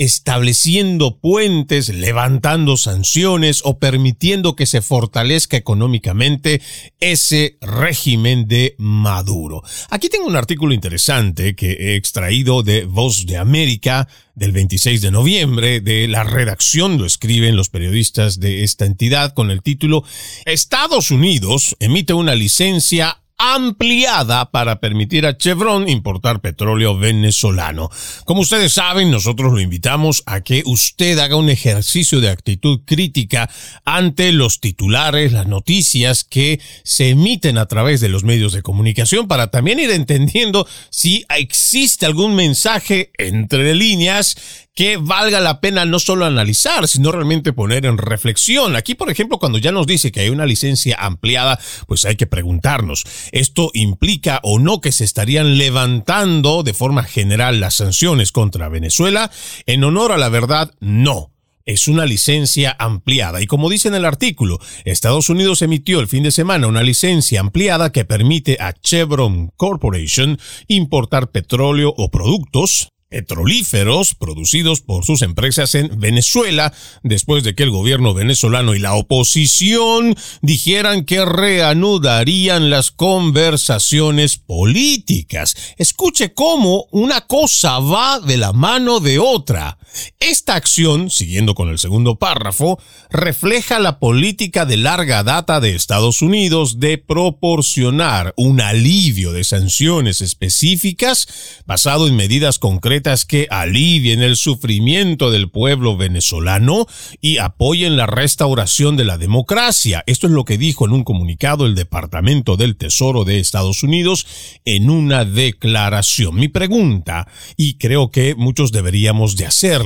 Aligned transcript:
estableciendo 0.00 1.18
puentes, 1.18 1.90
levantando 1.90 2.78
sanciones 2.78 3.60
o 3.64 3.78
permitiendo 3.78 4.56
que 4.56 4.64
se 4.64 4.80
fortalezca 4.80 5.58
económicamente 5.58 6.62
ese 7.00 7.58
régimen 7.60 8.48
de 8.48 8.76
Maduro. 8.78 9.62
Aquí 9.90 10.08
tengo 10.08 10.26
un 10.26 10.36
artículo 10.36 10.72
interesante 10.72 11.54
que 11.54 11.72
he 11.72 11.96
extraído 11.96 12.62
de 12.62 12.86
Voz 12.86 13.26
de 13.26 13.36
América 13.36 14.08
del 14.34 14.52
26 14.52 15.02
de 15.02 15.10
noviembre 15.10 15.80
de 15.82 16.08
la 16.08 16.24
redacción, 16.24 16.96
lo 16.96 17.04
escriben 17.04 17.54
los 17.54 17.68
periodistas 17.68 18.40
de 18.40 18.64
esta 18.64 18.86
entidad 18.86 19.34
con 19.34 19.50
el 19.50 19.60
título 19.60 20.02
Estados 20.46 21.10
Unidos 21.10 21.76
emite 21.78 22.14
una 22.14 22.34
licencia 22.34 23.20
ampliada 23.40 24.50
para 24.50 24.80
permitir 24.80 25.26
a 25.26 25.36
Chevron 25.36 25.88
importar 25.88 26.42
petróleo 26.42 26.98
venezolano. 26.98 27.88
Como 28.26 28.42
ustedes 28.42 28.74
saben, 28.74 29.10
nosotros 29.10 29.50
lo 29.50 29.60
invitamos 29.60 30.22
a 30.26 30.42
que 30.42 30.62
usted 30.66 31.18
haga 31.18 31.36
un 31.36 31.48
ejercicio 31.48 32.20
de 32.20 32.28
actitud 32.28 32.80
crítica 32.84 33.48
ante 33.86 34.32
los 34.32 34.60
titulares, 34.60 35.32
las 35.32 35.46
noticias 35.46 36.22
que 36.24 36.60
se 36.84 37.08
emiten 37.08 37.56
a 37.56 37.64
través 37.64 38.02
de 38.02 38.10
los 38.10 38.24
medios 38.24 38.52
de 38.52 38.62
comunicación 38.62 39.26
para 39.26 39.50
también 39.50 39.80
ir 39.80 39.90
entendiendo 39.90 40.68
si 40.90 41.24
existe 41.30 42.04
algún 42.04 42.34
mensaje 42.34 43.10
entre 43.16 43.74
líneas 43.74 44.36
que 44.74 44.96
valga 44.96 45.40
la 45.40 45.60
pena 45.60 45.84
no 45.84 45.98
solo 45.98 46.24
analizar, 46.24 46.88
sino 46.88 47.12
realmente 47.12 47.52
poner 47.52 47.84
en 47.84 47.98
reflexión. 47.98 48.76
Aquí, 48.76 48.94
por 48.94 49.10
ejemplo, 49.10 49.38
cuando 49.38 49.58
ya 49.58 49.72
nos 49.72 49.86
dice 49.86 50.12
que 50.12 50.20
hay 50.20 50.30
una 50.30 50.46
licencia 50.46 50.96
ampliada, 50.98 51.58
pues 51.86 52.04
hay 52.04 52.16
que 52.16 52.26
preguntarnos, 52.26 53.04
¿esto 53.32 53.70
implica 53.74 54.40
o 54.42 54.58
no 54.58 54.80
que 54.80 54.92
se 54.92 55.04
estarían 55.04 55.58
levantando 55.58 56.62
de 56.62 56.74
forma 56.74 57.04
general 57.04 57.60
las 57.60 57.74
sanciones 57.74 58.32
contra 58.32 58.68
Venezuela? 58.68 59.30
En 59.66 59.84
honor 59.84 60.12
a 60.12 60.18
la 60.18 60.28
verdad, 60.28 60.72
no 60.80 61.30
es 61.66 61.88
una 61.88 62.06
licencia 62.06 62.74
ampliada. 62.78 63.40
Y 63.40 63.46
como 63.46 63.70
dice 63.70 63.88
en 63.88 63.94
el 63.94 64.04
artículo, 64.04 64.58
Estados 64.84 65.28
Unidos 65.28 65.62
emitió 65.62 66.00
el 66.00 66.08
fin 66.08 66.22
de 66.22 66.32
semana 66.32 66.66
una 66.66 66.82
licencia 66.82 67.40
ampliada 67.40 67.92
que 67.92 68.04
permite 68.04 68.56
a 68.60 68.72
Chevron 68.72 69.52
Corporation 69.56 70.38
importar 70.68 71.30
petróleo 71.30 71.94
o 71.96 72.10
productos 72.10 72.88
petrolíferos 73.10 74.14
producidos 74.14 74.80
por 74.80 75.04
sus 75.04 75.22
empresas 75.22 75.74
en 75.74 75.98
Venezuela 75.98 76.72
después 77.02 77.42
de 77.42 77.56
que 77.56 77.64
el 77.64 77.70
gobierno 77.70 78.14
venezolano 78.14 78.76
y 78.76 78.78
la 78.78 78.94
oposición 78.94 80.14
dijeran 80.42 81.04
que 81.04 81.24
reanudarían 81.24 82.70
las 82.70 82.92
conversaciones 82.92 84.38
políticas. 84.38 85.56
Escuche 85.76 86.32
cómo 86.32 86.86
una 86.92 87.22
cosa 87.22 87.80
va 87.80 88.20
de 88.20 88.36
la 88.36 88.52
mano 88.52 89.00
de 89.00 89.18
otra. 89.18 89.76
Esta 90.20 90.54
acción, 90.54 91.10
siguiendo 91.10 91.56
con 91.56 91.68
el 91.68 91.80
segundo 91.80 92.16
párrafo, 92.16 92.78
refleja 93.10 93.80
la 93.80 93.98
política 93.98 94.64
de 94.66 94.76
larga 94.76 95.24
data 95.24 95.58
de 95.58 95.74
Estados 95.74 96.22
Unidos 96.22 96.78
de 96.78 96.96
proporcionar 96.96 98.34
un 98.36 98.60
alivio 98.60 99.32
de 99.32 99.42
sanciones 99.42 100.20
específicas 100.20 101.26
basado 101.66 102.06
en 102.06 102.14
medidas 102.14 102.60
concretas 102.60 102.99
que 103.26 103.46
alivien 103.50 104.22
el 104.22 104.36
sufrimiento 104.36 105.30
del 105.30 105.50
pueblo 105.50 105.96
venezolano 105.96 106.86
y 107.20 107.38
apoyen 107.38 107.96
la 107.96 108.06
restauración 108.06 108.96
de 108.96 109.04
la 109.04 109.18
democracia. 109.18 110.04
Esto 110.06 110.26
es 110.26 110.32
lo 110.32 110.44
que 110.44 110.58
dijo 110.58 110.86
en 110.86 110.92
un 110.92 111.04
comunicado 111.04 111.66
el 111.66 111.74
Departamento 111.74 112.56
del 112.56 112.76
Tesoro 112.76 113.24
de 113.24 113.40
Estados 113.40 113.82
Unidos 113.82 114.26
en 114.64 114.90
una 114.90 115.24
declaración. 115.24 116.36
Mi 116.36 116.48
pregunta, 116.48 117.26
y 117.56 117.74
creo 117.74 118.10
que 118.10 118.34
muchos 118.34 118.72
deberíamos 118.72 119.36
de 119.36 119.46
hacer, 119.46 119.80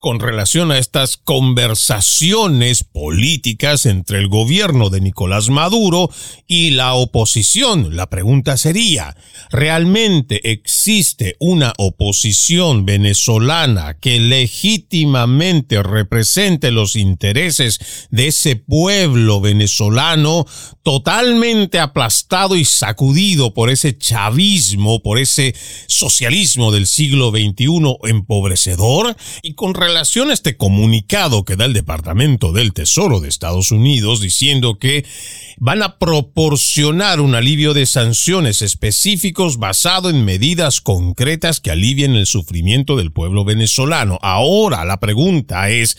con 0.00 0.20
relación 0.20 0.70
a 0.70 0.78
estas 0.78 1.16
conversaciones 1.16 2.84
políticas 2.84 3.84
entre 3.84 4.18
el 4.18 4.28
gobierno 4.28 4.90
de 4.90 5.00
Nicolás 5.00 5.48
Maduro 5.48 6.08
y 6.46 6.70
la 6.70 6.94
oposición. 6.94 7.96
La 7.96 8.08
pregunta 8.08 8.56
sería, 8.56 9.16
¿realmente 9.50 10.52
existe 10.52 11.34
una 11.40 11.72
oposición 11.78 12.86
venezolana 12.86 13.94
que 13.94 14.20
legítimamente 14.20 15.82
represente 15.82 16.70
los 16.70 16.94
intereses 16.94 18.08
de 18.10 18.28
ese 18.28 18.54
pueblo 18.54 19.40
venezolano 19.40 20.46
totalmente 20.84 21.80
aplastado 21.80 22.54
y 22.54 22.64
sacudido 22.64 23.52
por 23.52 23.68
ese 23.68 23.98
chavismo, 23.98 25.02
por 25.02 25.18
ese 25.18 25.56
socialismo 25.88 26.70
del 26.70 26.86
siglo 26.86 27.30
XXI 27.32 27.98
empobrecedor? 28.04 29.16
Y 29.42 29.54
con 29.54 29.74
a 29.96 30.02
este 30.02 30.56
comunicado 30.56 31.44
que 31.44 31.56
da 31.56 31.64
el 31.64 31.72
Departamento 31.72 32.52
del 32.52 32.74
Tesoro 32.74 33.20
de 33.20 33.28
Estados 33.28 33.70
Unidos 33.70 34.20
diciendo 34.20 34.78
que 34.78 35.06
van 35.56 35.82
a 35.82 35.98
proporcionar 35.98 37.20
un 37.20 37.34
alivio 37.34 37.72
de 37.72 37.86
sanciones 37.86 38.60
específicos 38.60 39.56
basado 39.56 40.10
en 40.10 40.26
medidas 40.26 40.82
concretas 40.82 41.60
que 41.60 41.70
alivien 41.70 42.14
el 42.14 42.26
sufrimiento 42.26 42.96
del 42.96 43.12
pueblo 43.12 43.44
venezolano. 43.44 44.18
Ahora 44.20 44.84
la 44.84 45.00
pregunta 45.00 45.70
es, 45.70 45.96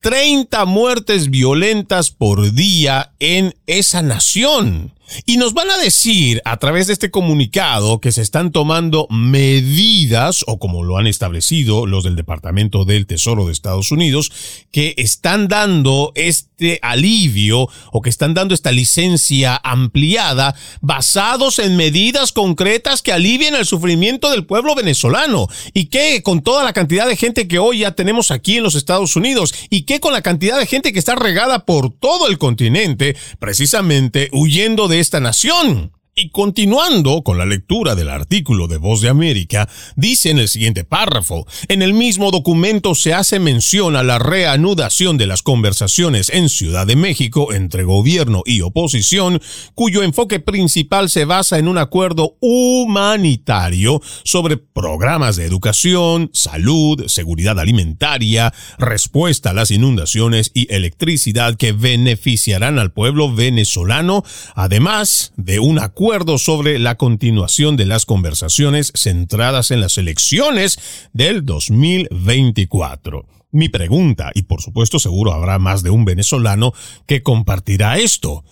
30 0.00 0.66
muertes 0.66 1.30
violentas 1.30 2.10
por 2.10 2.52
día 2.52 3.12
en 3.20 3.54
esa 3.66 4.02
nación. 4.02 4.95
Y 5.24 5.36
nos 5.36 5.54
van 5.54 5.70
a 5.70 5.78
decir 5.78 6.40
a 6.44 6.56
través 6.58 6.86
de 6.86 6.92
este 6.92 7.10
comunicado 7.10 8.00
que 8.00 8.12
se 8.12 8.22
están 8.22 8.52
tomando 8.52 9.06
medidas, 9.10 10.44
o 10.46 10.58
como 10.58 10.82
lo 10.82 10.98
han 10.98 11.06
establecido 11.06 11.86
los 11.86 12.04
del 12.04 12.16
Departamento 12.16 12.84
del 12.84 13.06
Tesoro 13.06 13.46
de 13.46 13.52
Estados 13.52 13.90
Unidos, 13.90 14.32
que 14.70 14.94
están 14.96 15.48
dando 15.48 16.12
este 16.14 16.78
alivio 16.82 17.68
o 17.92 18.02
que 18.02 18.10
están 18.10 18.34
dando 18.34 18.54
esta 18.54 18.72
licencia 18.72 19.60
ampliada 19.62 20.54
basados 20.80 21.58
en 21.58 21.76
medidas 21.76 22.32
concretas 22.32 23.02
que 23.02 23.12
alivien 23.12 23.54
el 23.54 23.66
sufrimiento 23.66 24.30
del 24.30 24.46
pueblo 24.46 24.74
venezolano. 24.74 25.48
Y 25.72 25.86
que 25.86 26.22
con 26.22 26.42
toda 26.42 26.64
la 26.64 26.72
cantidad 26.72 27.06
de 27.06 27.16
gente 27.16 27.48
que 27.48 27.58
hoy 27.58 27.80
ya 27.80 27.92
tenemos 27.92 28.30
aquí 28.30 28.56
en 28.56 28.62
los 28.62 28.74
Estados 28.74 29.16
Unidos 29.16 29.54
y 29.70 29.82
que 29.82 30.00
con 30.00 30.12
la 30.12 30.22
cantidad 30.22 30.58
de 30.58 30.66
gente 30.66 30.92
que 30.92 30.98
está 30.98 31.14
regada 31.14 31.64
por 31.64 31.90
todo 31.90 32.28
el 32.28 32.38
continente, 32.38 33.16
precisamente 33.38 34.28
huyendo 34.32 34.88
de 34.88 34.95
esta 35.00 35.20
nación. 35.20 35.95
Y 36.18 36.30
continuando 36.30 37.22
con 37.22 37.36
la 37.36 37.44
lectura 37.44 37.94
del 37.94 38.08
artículo 38.08 38.68
de 38.68 38.78
Voz 38.78 39.02
de 39.02 39.10
América, 39.10 39.68
dice 39.96 40.30
en 40.30 40.38
el 40.38 40.48
siguiente 40.48 40.82
párrafo, 40.82 41.46
en 41.68 41.82
el 41.82 41.92
mismo 41.92 42.30
documento 42.30 42.94
se 42.94 43.12
hace 43.12 43.38
mención 43.38 43.96
a 43.96 44.02
la 44.02 44.18
reanudación 44.18 45.18
de 45.18 45.26
las 45.26 45.42
conversaciones 45.42 46.30
en 46.30 46.48
Ciudad 46.48 46.86
de 46.86 46.96
México 46.96 47.52
entre 47.52 47.84
gobierno 47.84 48.42
y 48.46 48.62
oposición, 48.62 49.42
cuyo 49.74 50.02
enfoque 50.02 50.40
principal 50.40 51.10
se 51.10 51.26
basa 51.26 51.58
en 51.58 51.68
un 51.68 51.76
acuerdo 51.76 52.38
humanitario 52.40 54.00
sobre 54.24 54.56
programas 54.56 55.36
de 55.36 55.44
educación, 55.44 56.30
salud, 56.32 57.08
seguridad 57.08 57.60
alimentaria, 57.60 58.54
respuesta 58.78 59.50
a 59.50 59.52
las 59.52 59.70
inundaciones 59.70 60.50
y 60.54 60.72
electricidad 60.72 61.56
que 61.58 61.72
beneficiarán 61.72 62.78
al 62.78 62.90
pueblo 62.90 63.34
venezolano, 63.34 64.24
además 64.54 65.34
de 65.36 65.58
un 65.60 65.78
acuerdo 65.78 66.05
sobre 66.38 66.78
la 66.78 66.94
continuación 66.94 67.76
de 67.76 67.84
las 67.84 68.06
conversaciones 68.06 68.92
centradas 68.94 69.72
en 69.72 69.80
las 69.80 69.98
elecciones 69.98 70.78
del 71.12 71.44
2024. 71.44 73.26
Mi 73.50 73.68
pregunta, 73.68 74.30
y 74.32 74.42
por 74.42 74.62
supuesto 74.62 75.00
seguro 75.00 75.32
habrá 75.32 75.58
más 75.58 75.82
de 75.82 75.90
un 75.90 76.04
venezolano 76.04 76.72
que 77.06 77.24
compartirá 77.24 77.98
esto. 77.98 78.44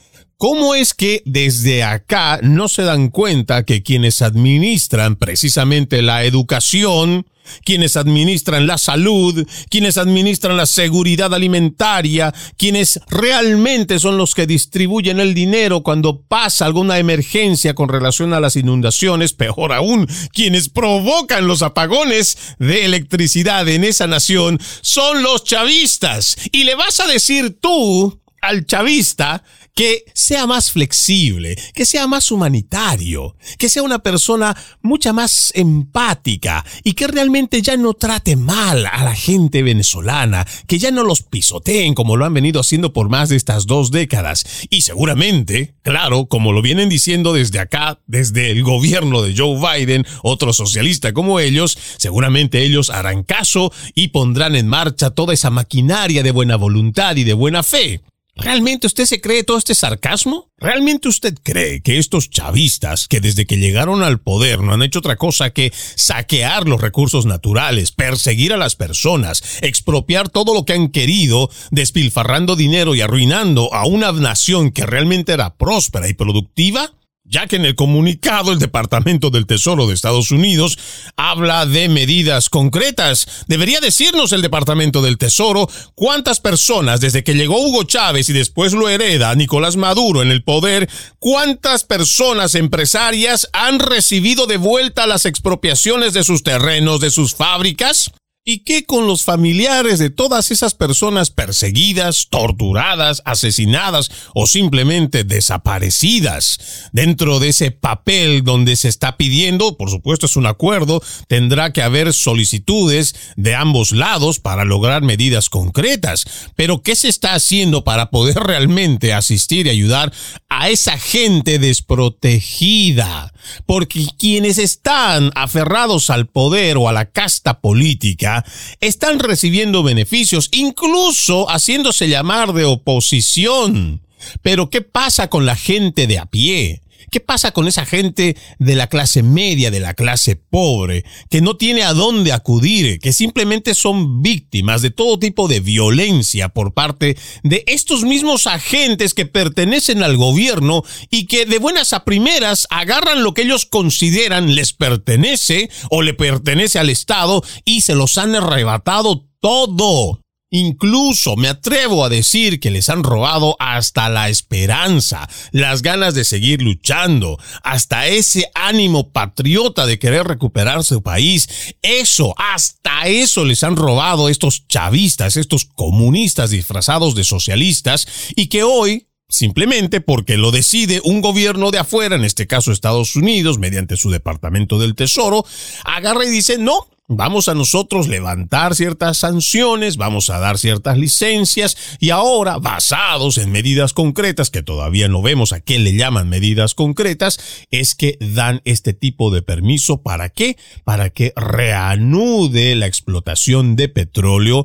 ¿Cómo 0.47 0.75
es 0.75 0.93
que 0.93 1.23
desde 1.25 1.85
acá 1.85 2.39
no 2.43 2.69
se 2.69 2.83
dan 2.83 3.09
cuenta 3.09 3.63
que 3.63 3.83
quienes 3.83 4.21
administran 4.21 5.17
precisamente 5.17 6.03
la 6.03 6.25
educación, 6.25 7.27
quienes 7.65 7.97
administran 7.97 8.67
la 8.67 8.77
salud, 8.77 9.49
quienes 9.71 9.97
administran 9.97 10.59
la 10.59 10.67
seguridad 10.67 11.33
alimentaria, 11.33 12.35
quienes 12.59 13.01
realmente 13.09 13.99
son 13.99 14.19
los 14.19 14.35
que 14.35 14.47
distribuyen 14.47 15.19
el 15.19 15.33
dinero 15.33 15.83
cuando 15.83 16.21
pasa 16.21 16.67
alguna 16.67 16.99
emergencia 16.99 17.75
con 17.75 17.89
relación 17.89 18.35
a 18.35 18.41
las 18.41 18.55
inundaciones, 18.57 19.33
peor 19.33 19.73
aún, 19.73 20.07
quienes 20.35 20.69
provocan 20.69 21.47
los 21.47 21.63
apagones 21.63 22.37
de 22.59 22.85
electricidad 22.85 23.67
en 23.67 23.83
esa 23.83 24.07
nación, 24.07 24.61
son 24.83 25.23
los 25.23 25.43
chavistas. 25.45 26.37
Y 26.53 26.65
le 26.65 26.75
vas 26.75 27.01
a 27.01 27.07
decir 27.07 27.59
tú 27.63 28.21
al 28.43 28.67
chavista 28.67 29.43
que 29.75 30.05
sea 30.15 30.47
más 30.47 30.71
flexible, 30.71 31.57
que 31.75 31.85
sea 31.85 32.07
más 32.07 32.31
humanitario, 32.31 33.37
que 33.59 33.69
sea 33.69 33.83
una 33.83 33.99
persona 33.99 34.57
mucha 34.83 35.13
más 35.13 35.53
empática 35.55 36.65
y 36.85 36.93
que 36.93 37.09
realmente 37.09 37.61
ya 37.61 37.77
no 37.77 37.95
trate 37.95 38.37
mal 38.37 38.87
a 38.87 39.05
la 39.05 39.15
gente 39.15 39.63
venezolana, 39.63 40.47
que 40.67 40.79
ya 40.79 40.91
no 40.91 41.03
los 41.03 41.23
pisoteen 41.23 41.95
como 41.95 42.17
lo 42.17 42.25
han 42.25 42.35
venido 42.35 42.61
haciendo 42.61 42.93
por 42.93 43.09
más 43.09 43.29
de 43.29 43.37
estas 43.37 43.67
dos 43.67 43.91
décadas. 43.91 44.67
Y 44.71 44.83
seguramente, 44.83 45.75
claro, 45.83 46.27
como 46.27 46.53
lo 46.53 46.63
vienen 46.63 46.89
diciendo 46.89 47.33
desde 47.33 47.59
acá, 47.59 47.99
desde 48.07 48.53
el 48.53 48.63
gobierno 48.63 49.23
de 49.23 49.35
Joe 49.37 49.59
Biden, 49.59 50.07
otro 50.23 50.53
socialista 50.53 51.13
como 51.13 51.41
ellos, 51.41 51.77
seguramente 51.99 52.63
ellos 52.63 52.91
harán 52.91 53.25
caso 53.25 53.73
y 53.95 54.09
pondrán 54.09 54.55
en 54.55 54.69
marcha 54.69 55.11
toda 55.11 55.35
esa 55.35 55.51
maquinaria 55.51 56.23
de 56.23 56.31
buena 56.31 56.57
voluntad 56.57 57.17
y 57.17 57.25
de 57.25 57.35
buena 57.35 57.63
fe. 57.63 58.01
¿Realmente 58.37 58.89
usted 58.89 59.07
se 59.07 59.21
cree 59.21 59.45
todo 59.45 59.59
este 59.59 59.75
sarcasmo? 59.75 60.51
¿Realmente 60.59 61.09
usted 61.09 61.35
cree 61.43 61.83
que 61.83 61.99
estos 61.99 62.31
chavistas, 62.31 63.07
que 63.07 63.21
desde 63.21 63.47
que 63.47 63.59
llegaron 63.59 64.03
al 64.03 64.21
poder 64.21 64.61
no 64.61 64.73
han 64.73 64.83
hecho 64.83 64.99
otra 64.99 65.17
cosa 65.17 65.51
que 65.51 65.73
saquear 65.95 66.67
los 66.67 66.81
recursos 66.81 67.27
naturales, 67.27 67.93
perseguir 67.93 68.53
a 68.53 68.57
las 68.57 68.75
personas, 68.75 69.43
expropiar 69.63 70.29
todo 70.29 70.53
lo 70.53 70.65
que 70.65 70.73
han 70.73 70.89
querido, 70.89 71.49
despilfarrando 71.71 72.57
dinero 72.57 72.95
y 72.95 73.03
arruinando 73.03 73.73
a 73.73 73.87
una 73.87 74.11
nación 74.11 74.73
que 74.73 74.85
realmente 74.85 75.33
era 75.33 75.55
próspera 75.57 76.09
y 76.09 76.15
productiva? 76.15 76.93
Ya 77.25 77.47
que 77.47 77.57
en 77.57 77.65
el 77.65 77.75
comunicado 77.75 78.53
el 78.53 78.59
Departamento 78.59 79.31
del 79.31 79.47
Tesoro 79.47 79.87
de 79.87 79.95
Estados 79.95 80.31
Unidos 80.31 80.79
habla 81.17 81.65
de 81.65 81.89
medidas 81.89 82.51
concretas. 82.51 83.45
Debería 83.49 83.81
decirnos 83.81 84.33
el 84.33 84.43
Departamento 84.43 85.01
del 85.01 85.17
Tesoro 85.17 85.69
cuántas 85.95 86.41
personas 86.41 87.01
desde 87.01 87.25
que 87.25 87.35
llegó 87.35 87.61
Hugo 87.61 87.85
Chávez 87.85 88.29
y 88.29 88.35
después 88.35 88.75
lo 88.75 88.89
hereda 88.89 89.35
Nicolás 89.35 89.77
Maduro 89.77 90.23
en 90.23 90.31
el 90.31 90.43
poder, 90.43 90.89
cuántas 91.19 91.85
personas 91.85 92.55
empresarias 92.55 93.49
han 93.53 93.79
recibido 93.79 94.47
de 94.47 94.59
vuelta 94.59 95.07
las 95.07 95.25
expropiaciones 95.25 96.13
de 96.13 96.25
sus 96.25 96.43
terrenos, 96.43 97.01
de 97.01 97.11
sus 97.11 97.35
fábricas. 97.35 98.13
¿Y 98.47 98.59
qué 98.59 98.85
con 98.85 99.07
los 99.07 99.23
familiares 99.23 99.99
de 99.99 100.11
todas 100.11 100.51
esas 100.51 100.75
personas 100.75 101.31
perseguidas, 101.31 102.29
torturadas, 102.29 103.23
asesinadas 103.25 104.11
o 104.35 104.47
simplemente 104.47 105.25
desaparecidas? 105.25 106.91
Dentro 106.93 107.41
de 107.41 107.49
ese 107.49 107.71
papel 107.71 108.45
donde 108.45 108.77
se 108.77 108.89
está 108.89 109.17
pidiendo, 109.17 109.79
por 109.79 109.89
supuesto 109.89 110.27
es 110.27 110.37
un 110.37 110.45
acuerdo, 110.45 111.03
tendrá 111.27 111.73
que 111.73 111.81
haber 111.81 112.13
solicitudes 112.13 113.15
de 113.37 113.55
ambos 113.55 113.93
lados 113.93 114.41
para 114.41 114.67
lograr 114.67 115.01
medidas 115.01 115.49
concretas. 115.49 116.27
Pero 116.55 116.83
¿qué 116.83 116.97
se 116.97 117.09
está 117.09 117.33
haciendo 117.33 117.83
para 117.83 118.11
poder 118.11 118.35
realmente 118.45 119.15
asistir 119.15 119.69
y 119.69 119.71
ayudar 119.71 120.13
a 120.51 120.69
esa 120.69 120.99
gente 120.99 121.59
desprotegida? 121.59 123.33
Porque 123.67 124.07
quienes 124.19 124.59
están 124.59 125.31
aferrados 125.35 126.11
al 126.11 126.27
poder 126.27 126.77
o 126.77 126.89
a 126.89 126.93
la 126.93 127.07
casta 127.07 127.61
política, 127.61 128.34
están 128.81 129.19
recibiendo 129.19 129.83
beneficios, 129.83 130.49
incluso 130.53 131.47
haciéndose 131.49 132.09
llamar 132.09 132.53
de 132.53 132.65
oposición. 132.65 134.01
Pero 134.43 134.71
¿qué 134.71 134.81
pasa 134.81 135.29
con 135.29 135.45
la 135.47 135.57
gente 135.57 136.07
de 136.07 136.19
a 136.19 136.27
pie? 136.27 136.81
¿Qué 137.15 137.21
pasa 137.21 137.53
con 137.53 137.69
esa 137.69 137.87
gente 137.87 138.37
de 138.59 138.75
la 138.75 138.89
clase 138.89 139.23
media, 139.23 139.71
de 139.71 139.79
la 139.79 139.95
clase 139.95 140.35
pobre, 140.35 141.05
que 141.31 141.43
no 141.43 141.57
tiene 141.57 141.85
a 141.85 141.93
dónde 141.93 142.33
acudir, 142.33 142.99
que 142.99 143.13
simplemente 143.13 143.77
son 143.77 144.21
víctimas 144.21 144.83
de 144.83 144.91
todo 144.91 145.21
tipo 145.21 145.47
de 145.47 145.61
violencia 145.61 146.49
por 146.49 146.75
parte 146.75 147.17
de 147.45 147.63
estos 147.69 148.03
mismos 148.03 148.49
agentes 148.49 149.15
que 149.15 149.27
pertenecen 149.27 150.03
al 150.03 150.17
gobierno 150.17 150.83
y 151.09 151.27
que 151.27 151.47
de 151.47 151.61
buenas 151.61 151.93
a 151.93 152.05
primeras 152.05 152.67
agarran 152.69 153.23
lo 153.23 153.33
que 153.33 153.43
ellos 153.43 153.65
consideran 153.65 154.57
les 154.57 154.73
pertenece 154.73 155.71
o 155.91 156.03
le 156.03 156.15
pertenece 156.15 156.81
al 156.81 156.91
Estado 156.91 157.45
y 157.65 157.83
se 157.83 157.95
los 157.95 158.19
han 158.19 158.35
arrebatado 158.35 159.29
todo. 159.41 160.24
Incluso 160.51 161.37
me 161.37 161.49
atrevo 161.49 162.05
a 162.05 162.09
decir 162.09 162.61
que 162.61 162.71
les 162.71 162.89
han 162.89 163.03
robado 163.03 163.57
hasta 163.59 164.09
la 164.09 164.29
esperanza, 164.29 165.29
las 165.51 165.83
ganas 165.83 166.15
de 166.15 166.25
seguir 166.25 166.63
luchando, 166.63 167.39
hasta 167.63 168.07
ese 168.07 168.51
ánimo 168.55 169.11
patriota 169.11 169.85
de 169.85 169.99
querer 169.99 170.27
recuperar 170.27 170.85
su 170.85 171.03
país. 171.03 171.75
Eso, 171.83 172.35
hasta 172.37 173.07
eso 173.07 173.45
les 173.45 173.65
han 173.65 173.77
robado 173.77 174.29
estos 174.29 174.69
chavistas, 174.69 175.37
estos 175.37 175.65
comunistas 175.65 176.51
disfrazados 176.51 177.15
de 177.15 177.25
socialistas 177.25 178.07
y 178.37 178.47
que 178.47 178.63
hoy 178.63 179.09
simplemente 179.29 180.01
porque 180.01 180.37
lo 180.37 180.53
decide 180.53 181.01
un 181.05 181.21
gobierno 181.21 181.71
de 181.71 181.79
afuera, 181.79 182.17
en 182.17 182.25
este 182.25 182.47
caso 182.47 182.71
Estados 182.71 183.17
Unidos, 183.17 183.59
mediante 183.59 183.97
su 183.97 184.11
Departamento 184.11 184.79
del 184.79 184.95
Tesoro, 184.95 185.45
agarra 185.85 186.25
y 186.25 186.31
dice, 186.31 186.59
no, 186.59 186.89
Vamos 187.07 187.49
a 187.49 187.55
nosotros 187.55 188.09
levantar 188.09 188.75
ciertas 188.75 189.19
sanciones, 189.19 189.99
vamos 189.99 190.31
a 190.31 190.39
dar 190.39 190.57
ciertas 190.57 190.97
licencias 190.97 191.77
y 192.01 192.09
ahora, 192.09 192.57
basados 192.57 193.37
en 193.37 193.53
medidas 193.53 193.93
concretas, 193.93 194.49
que 194.49 194.63
todavía 194.63 195.07
no 195.07 195.21
vemos 195.21 195.53
a 195.53 195.61
qué 195.61 195.79
le 195.79 195.95
llaman 195.95 196.31
medidas 196.31 196.73
concretas, 196.73 197.67
es 197.71 197.95
que 197.95 198.17
dan 198.21 198.63
este 198.65 198.95
tipo 198.95 199.31
de 199.31 199.43
permiso. 199.43 200.01
¿Para 200.01 200.31
qué? 200.31 200.57
Para 200.85 201.11
que 201.11 201.35
reanude 201.37 202.75
la 202.75 202.87
explotación 202.87 203.77
de 203.77 203.91
petróleo 203.91 204.65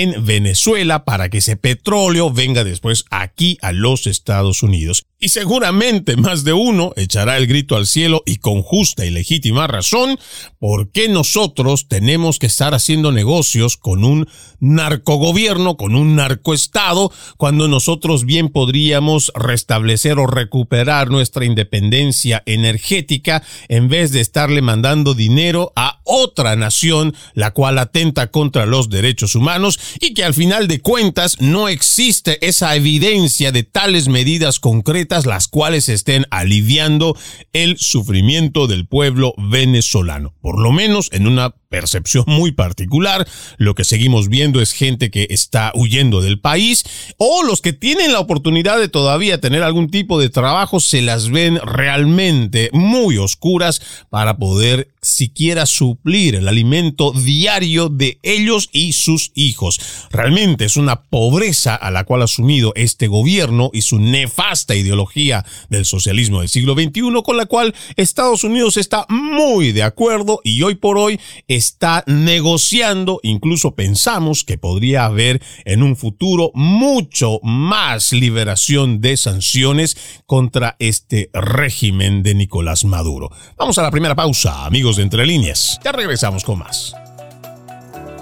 en 0.00 0.24
Venezuela, 0.24 1.04
para 1.04 1.28
que 1.28 1.38
ese 1.38 1.56
petróleo 1.56 2.32
venga 2.32 2.64
después 2.64 3.04
aquí 3.10 3.58
a 3.60 3.72
los 3.72 4.06
Estados 4.06 4.62
Unidos. 4.62 5.04
Y 5.18 5.28
seguramente 5.28 6.16
más 6.16 6.44
de 6.44 6.52
uno 6.52 6.92
echará 6.96 7.36
el 7.36 7.46
grito 7.46 7.76
al 7.76 7.86
cielo 7.86 8.22
y 8.26 8.36
con 8.36 8.62
justa 8.62 9.04
y 9.04 9.10
legítima 9.10 9.66
razón, 9.66 10.18
¿por 10.58 10.90
qué 10.90 11.08
nosotros 11.08 11.86
tenemos 11.88 12.38
que 12.38 12.46
estar 12.46 12.74
haciendo 12.74 13.12
negocios 13.12 13.76
con 13.76 14.04
un 14.04 14.28
narcogobierno, 14.58 15.76
con 15.76 15.94
un 15.94 16.16
narcoestado, 16.16 17.12
cuando 17.36 17.68
nosotros 17.68 18.24
bien 18.24 18.48
podríamos 18.48 19.30
restablecer 19.34 20.18
o 20.18 20.26
recuperar 20.26 21.10
nuestra 21.10 21.44
independencia 21.44 22.42
energética 22.46 23.42
en 23.68 23.88
vez 23.88 24.12
de 24.12 24.20
estarle 24.20 24.62
mandando 24.62 25.14
dinero 25.14 25.72
a 25.76 26.00
otra 26.04 26.56
nación, 26.56 27.14
la 27.34 27.50
cual 27.52 27.78
atenta 27.78 28.30
contra 28.30 28.66
los 28.66 28.88
derechos 28.88 29.34
humanos 29.34 29.78
y 30.00 30.14
que 30.14 30.24
al 30.24 30.34
final 30.34 30.68
de 30.68 30.80
cuentas 30.80 31.40
no 31.40 31.68
existe 31.68 32.44
esa 32.46 32.74
evidencia 32.76 33.52
de 33.52 33.62
tales 33.62 34.08
medidas 34.08 34.60
concretas 34.60 35.26
las 35.26 35.48
cuales 35.48 35.88
estén 35.88 36.26
aliviando 36.30 37.16
el 37.52 37.78
sufrimiento 37.78 38.66
del 38.66 38.86
pueblo 38.86 39.34
venezolano, 39.36 40.34
por 40.40 40.60
lo 40.60 40.72
menos 40.72 41.08
en 41.12 41.26
una 41.26 41.54
percepción 41.72 42.24
muy 42.26 42.52
particular. 42.52 43.26
Lo 43.56 43.74
que 43.74 43.84
seguimos 43.84 44.28
viendo 44.28 44.60
es 44.60 44.72
gente 44.72 45.10
que 45.10 45.26
está 45.30 45.72
huyendo 45.74 46.20
del 46.20 46.38
país 46.38 46.84
o 47.16 47.42
los 47.42 47.62
que 47.62 47.72
tienen 47.72 48.12
la 48.12 48.20
oportunidad 48.20 48.78
de 48.78 48.88
todavía 48.88 49.40
tener 49.40 49.62
algún 49.62 49.90
tipo 49.90 50.20
de 50.20 50.28
trabajo 50.28 50.80
se 50.80 51.00
las 51.00 51.30
ven 51.30 51.58
realmente 51.64 52.68
muy 52.74 53.16
oscuras 53.16 53.80
para 54.10 54.36
poder 54.36 54.92
siquiera 55.00 55.66
suplir 55.66 56.36
el 56.36 56.46
alimento 56.46 57.12
diario 57.12 57.88
de 57.88 58.18
ellos 58.22 58.68
y 58.72 58.92
sus 58.92 59.32
hijos. 59.34 59.80
Realmente 60.10 60.66
es 60.66 60.76
una 60.76 61.02
pobreza 61.02 61.74
a 61.74 61.90
la 61.90 62.04
cual 62.04 62.20
ha 62.20 62.24
asumido 62.26 62.72
este 62.76 63.08
gobierno 63.08 63.70
y 63.72 63.82
su 63.82 63.98
nefasta 63.98 64.76
ideología 64.76 65.44
del 65.70 65.86
socialismo 65.86 66.40
del 66.40 66.48
siglo 66.48 66.74
XXI 66.74 67.22
con 67.24 67.36
la 67.36 67.46
cual 67.46 67.74
Estados 67.96 68.44
Unidos 68.44 68.76
está 68.76 69.06
muy 69.08 69.72
de 69.72 69.82
acuerdo 69.82 70.40
y 70.44 70.62
hoy 70.62 70.76
por 70.76 70.98
hoy 70.98 71.18
está 71.62 72.02
negociando, 72.08 73.20
incluso 73.22 73.76
pensamos 73.76 74.42
que 74.42 74.58
podría 74.58 75.04
haber 75.04 75.40
en 75.64 75.84
un 75.84 75.94
futuro 75.94 76.50
mucho 76.54 77.38
más 77.44 78.12
liberación 78.12 79.00
de 79.00 79.16
sanciones 79.16 79.96
contra 80.26 80.74
este 80.80 81.30
régimen 81.32 82.24
de 82.24 82.34
Nicolás 82.34 82.84
Maduro. 82.84 83.30
Vamos 83.56 83.78
a 83.78 83.82
la 83.82 83.92
primera 83.92 84.16
pausa, 84.16 84.66
amigos 84.66 84.96
de 84.96 85.04
Entre 85.04 85.24
Líneas. 85.24 85.78
Ya 85.84 85.92
regresamos 85.92 86.42
con 86.42 86.58
más. 86.58 86.94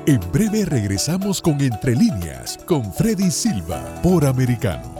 En 0.07 0.21
breve 0.33 0.67
regresamos 0.67 1.41
con 1.41 1.61
Entre 1.63 1.97
Líneas, 1.97 2.59
con 2.67 2.93
Freddy 2.93 3.31
Silva, 3.31 3.83
por 4.03 4.27
Americano. 4.27 5.00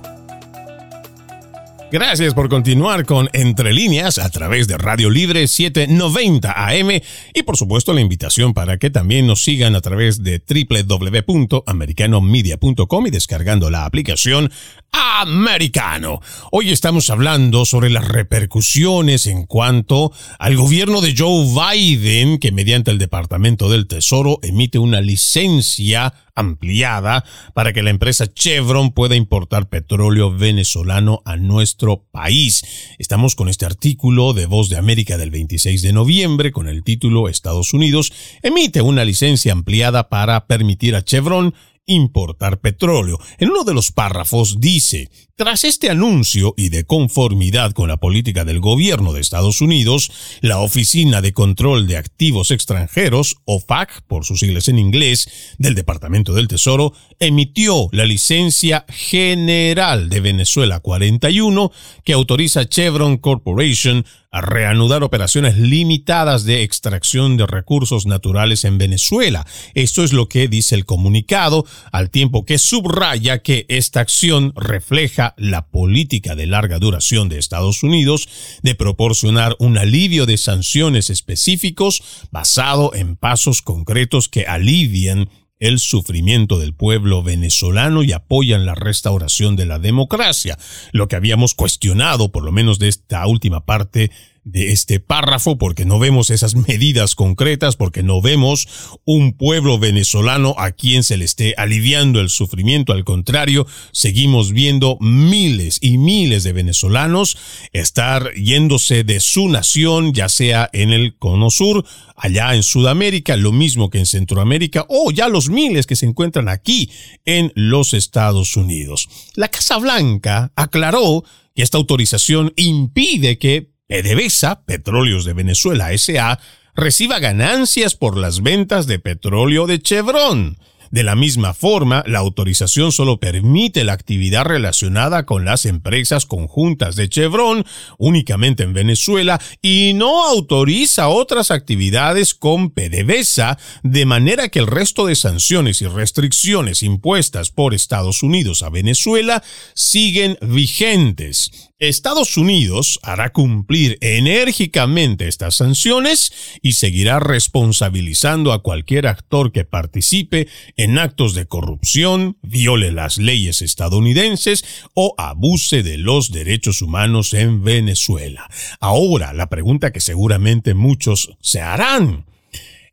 Gracias 1.91 2.33
por 2.33 2.47
continuar 2.47 3.05
con 3.05 3.29
Entre 3.33 3.73
líneas 3.73 4.17
a 4.17 4.29
través 4.29 4.69
de 4.69 4.77
Radio 4.77 5.09
Libre 5.09 5.45
790 5.45 6.49
AM 6.49 7.01
y 7.33 7.43
por 7.43 7.57
supuesto 7.57 7.91
la 7.91 7.99
invitación 7.99 8.53
para 8.53 8.77
que 8.77 8.89
también 8.89 9.27
nos 9.27 9.43
sigan 9.43 9.75
a 9.75 9.81
través 9.81 10.23
de 10.23 10.39
www.americanomedia.com 10.39 13.07
y 13.07 13.09
descargando 13.09 13.69
la 13.69 13.83
aplicación 13.83 14.49
americano. 14.93 16.21
Hoy 16.53 16.71
estamos 16.71 17.09
hablando 17.09 17.65
sobre 17.65 17.89
las 17.89 18.07
repercusiones 18.07 19.25
en 19.25 19.45
cuanto 19.45 20.13
al 20.39 20.55
gobierno 20.55 21.01
de 21.01 21.13
Joe 21.17 21.45
Biden, 21.45 22.37
que 22.37 22.53
mediante 22.53 22.91
el 22.91 22.99
Departamento 22.99 23.69
del 23.69 23.87
Tesoro 23.87 24.39
emite 24.43 24.79
una 24.79 25.01
licencia 25.01 26.13
ampliada 26.35 27.23
para 27.53 27.73
que 27.73 27.83
la 27.83 27.89
empresa 27.89 28.27
Chevron 28.27 28.91
pueda 28.91 29.15
importar 29.15 29.69
petróleo 29.69 30.31
venezolano 30.31 31.21
a 31.25 31.35
nuestro 31.35 32.03
país. 32.11 32.63
Estamos 32.99 33.35
con 33.35 33.49
este 33.49 33.65
artículo 33.65 34.33
de 34.33 34.45
Voz 34.45 34.69
de 34.69 34.77
América 34.77 35.17
del 35.17 35.31
26 35.31 35.81
de 35.81 35.93
noviembre 35.93 36.51
con 36.51 36.67
el 36.67 36.83
título 36.83 37.29
Estados 37.29 37.73
Unidos 37.73 38.11
emite 38.41 38.81
una 38.81 39.05
licencia 39.05 39.51
ampliada 39.51 40.09
para 40.09 40.47
permitir 40.47 40.95
a 40.95 41.03
Chevron 41.03 41.53
importar 41.91 42.59
petróleo. 42.59 43.19
En 43.37 43.49
uno 43.49 43.63
de 43.63 43.73
los 43.73 43.91
párrafos 43.91 44.59
dice, 44.59 45.09
tras 45.35 45.63
este 45.63 45.89
anuncio 45.89 46.53
y 46.55 46.69
de 46.69 46.85
conformidad 46.85 47.71
con 47.71 47.87
la 47.87 47.97
política 47.97 48.45
del 48.45 48.59
gobierno 48.59 49.13
de 49.13 49.21
Estados 49.21 49.61
Unidos, 49.61 50.11
la 50.41 50.59
Oficina 50.59 51.21
de 51.21 51.33
Control 51.33 51.87
de 51.87 51.97
Activos 51.97 52.51
Extranjeros, 52.51 53.37
OFAC 53.45 54.03
por 54.07 54.25
sus 54.25 54.41
siglas 54.41 54.67
en 54.67 54.77
inglés, 54.77 55.55
del 55.57 55.75
Departamento 55.75 56.33
del 56.33 56.47
Tesoro, 56.47 56.93
emitió 57.19 57.89
la 57.91 58.05
licencia 58.05 58.85
general 58.89 60.09
de 60.09 60.19
Venezuela 60.19 60.79
41 60.79 61.71
que 62.03 62.13
autoriza 62.13 62.61
a 62.61 62.65
Chevron 62.69 63.17
Corporation 63.17 64.05
a 64.31 64.39
reanudar 64.39 65.03
operaciones 65.03 65.57
limitadas 65.57 66.45
de 66.45 66.63
extracción 66.63 67.35
de 67.35 67.45
recursos 67.45 68.05
naturales 68.05 68.63
en 68.63 68.77
Venezuela. 68.77 69.45
Esto 69.73 70.05
es 70.05 70.13
lo 70.13 70.29
que 70.29 70.47
dice 70.47 70.75
el 70.75 70.85
comunicado, 70.85 71.65
al 71.91 72.09
tiempo 72.09 72.45
que 72.45 72.57
subraya 72.57 73.39
que 73.39 73.65
esta 73.67 73.99
acción 73.99 74.53
refleja 74.55 75.33
la 75.37 75.67
política 75.67 76.35
de 76.35 76.47
larga 76.47 76.79
duración 76.79 77.27
de 77.27 77.39
Estados 77.39 77.83
Unidos 77.83 78.29
de 78.63 78.73
proporcionar 78.73 79.55
un 79.59 79.77
alivio 79.77 80.25
de 80.25 80.37
sanciones 80.37 81.09
específicos 81.09 82.01
basado 82.31 82.95
en 82.95 83.17
pasos 83.17 83.61
concretos 83.61 84.29
que 84.29 84.45
alivien 84.45 85.29
el 85.61 85.79
sufrimiento 85.79 86.59
del 86.59 86.73
pueblo 86.73 87.23
venezolano 87.23 88.03
y 88.03 88.11
apoyan 88.11 88.65
la 88.65 88.75
restauración 88.75 89.55
de 89.55 89.65
la 89.65 89.79
democracia, 89.79 90.57
lo 90.91 91.07
que 91.07 91.15
habíamos 91.15 91.53
cuestionado, 91.53 92.31
por 92.31 92.43
lo 92.43 92.51
menos 92.51 92.79
de 92.79 92.89
esta 92.89 93.25
última 93.27 93.63
parte 93.63 94.11
de 94.43 94.71
este 94.71 94.99
párrafo 94.99 95.57
porque 95.57 95.85
no 95.85 95.99
vemos 95.99 96.29
esas 96.29 96.55
medidas 96.55 97.15
concretas, 97.15 97.75
porque 97.75 98.03
no 98.03 98.21
vemos 98.21 98.67
un 99.05 99.33
pueblo 99.33 99.79
venezolano 99.79 100.55
a 100.57 100.71
quien 100.71 101.03
se 101.03 101.17
le 101.17 101.25
esté 101.25 101.53
aliviando 101.57 102.19
el 102.19 102.29
sufrimiento. 102.29 102.93
Al 102.93 103.03
contrario, 103.03 103.67
seguimos 103.91 104.51
viendo 104.51 104.97
miles 104.99 105.77
y 105.81 105.97
miles 105.97 106.43
de 106.43 106.53
venezolanos 106.53 107.37
estar 107.71 108.33
yéndose 108.33 109.03
de 109.03 109.19
su 109.19 109.47
nación, 109.47 110.13
ya 110.13 110.29
sea 110.29 110.69
en 110.73 110.91
el 110.91 111.17
cono 111.17 111.49
sur, 111.49 111.85
allá 112.15 112.55
en 112.55 112.63
Sudamérica, 112.63 113.35
lo 113.35 113.51
mismo 113.51 113.89
que 113.89 113.99
en 113.99 114.05
Centroamérica, 114.05 114.85
o 114.89 115.11
ya 115.11 115.29
los 115.29 115.49
miles 115.49 115.87
que 115.87 115.95
se 115.95 116.05
encuentran 116.05 116.49
aquí 116.49 116.89
en 117.25 117.51
los 117.55 117.93
Estados 117.93 118.55
Unidos. 118.57 119.07
La 119.35 119.49
Casa 119.49 119.77
Blanca 119.77 120.51
aclaró 120.55 121.23
que 121.55 121.63
esta 121.63 121.77
autorización 121.77 122.53
impide 122.55 123.37
que 123.37 123.70
PDVSA, 123.91 124.63
Petróleos 124.63 125.25
de 125.25 125.33
Venezuela 125.33 125.91
S.A., 125.91 126.39
reciba 126.73 127.19
ganancias 127.19 127.93
por 127.93 128.15
las 128.15 128.41
ventas 128.41 128.87
de 128.87 128.99
petróleo 128.99 129.67
de 129.67 129.81
Chevron. 129.81 130.57
De 130.91 131.03
la 131.03 131.15
misma 131.15 131.53
forma, 131.53 132.01
la 132.07 132.19
autorización 132.19 132.93
solo 132.93 133.19
permite 133.19 133.83
la 133.83 133.91
actividad 133.91 134.45
relacionada 134.45 135.25
con 135.25 135.43
las 135.43 135.65
empresas 135.65 136.25
conjuntas 136.25 136.95
de 136.95 137.09
Chevron 137.09 137.65
únicamente 137.97 138.63
en 138.63 138.71
Venezuela 138.71 139.41
y 139.61 139.91
no 139.93 140.25
autoriza 140.25 141.09
otras 141.09 141.51
actividades 141.51 142.33
con 142.33 142.71
PDVSA, 142.71 143.57
de 143.83 144.05
manera 144.05 144.47
que 144.47 144.59
el 144.59 144.67
resto 144.67 145.05
de 145.05 145.15
sanciones 145.15 145.81
y 145.81 145.87
restricciones 145.87 146.81
impuestas 146.81 147.51
por 147.51 147.73
Estados 147.73 148.23
Unidos 148.23 148.63
a 148.63 148.69
Venezuela 148.69 149.43
siguen 149.73 150.37
vigentes. 150.41 151.70
Estados 151.81 152.37
Unidos 152.37 152.99
hará 153.01 153.31
cumplir 153.31 153.97
enérgicamente 154.01 155.27
estas 155.27 155.55
sanciones 155.55 156.31
y 156.61 156.73
seguirá 156.73 157.19
responsabilizando 157.19 158.53
a 158.53 158.61
cualquier 158.61 159.07
actor 159.07 159.51
que 159.51 159.65
participe 159.65 160.47
en 160.77 160.99
actos 160.99 161.33
de 161.33 161.47
corrupción, 161.47 162.37
viole 162.43 162.91
las 162.91 163.17
leyes 163.17 163.63
estadounidenses 163.63 164.63
o 164.93 165.15
abuse 165.17 165.81
de 165.81 165.97
los 165.97 166.31
derechos 166.31 166.83
humanos 166.83 167.33
en 167.33 167.63
Venezuela. 167.63 168.47
Ahora, 168.79 169.33
la 169.33 169.49
pregunta 169.49 169.91
que 169.91 170.01
seguramente 170.01 170.75
muchos 170.75 171.35
se 171.41 171.61
harán. 171.61 172.27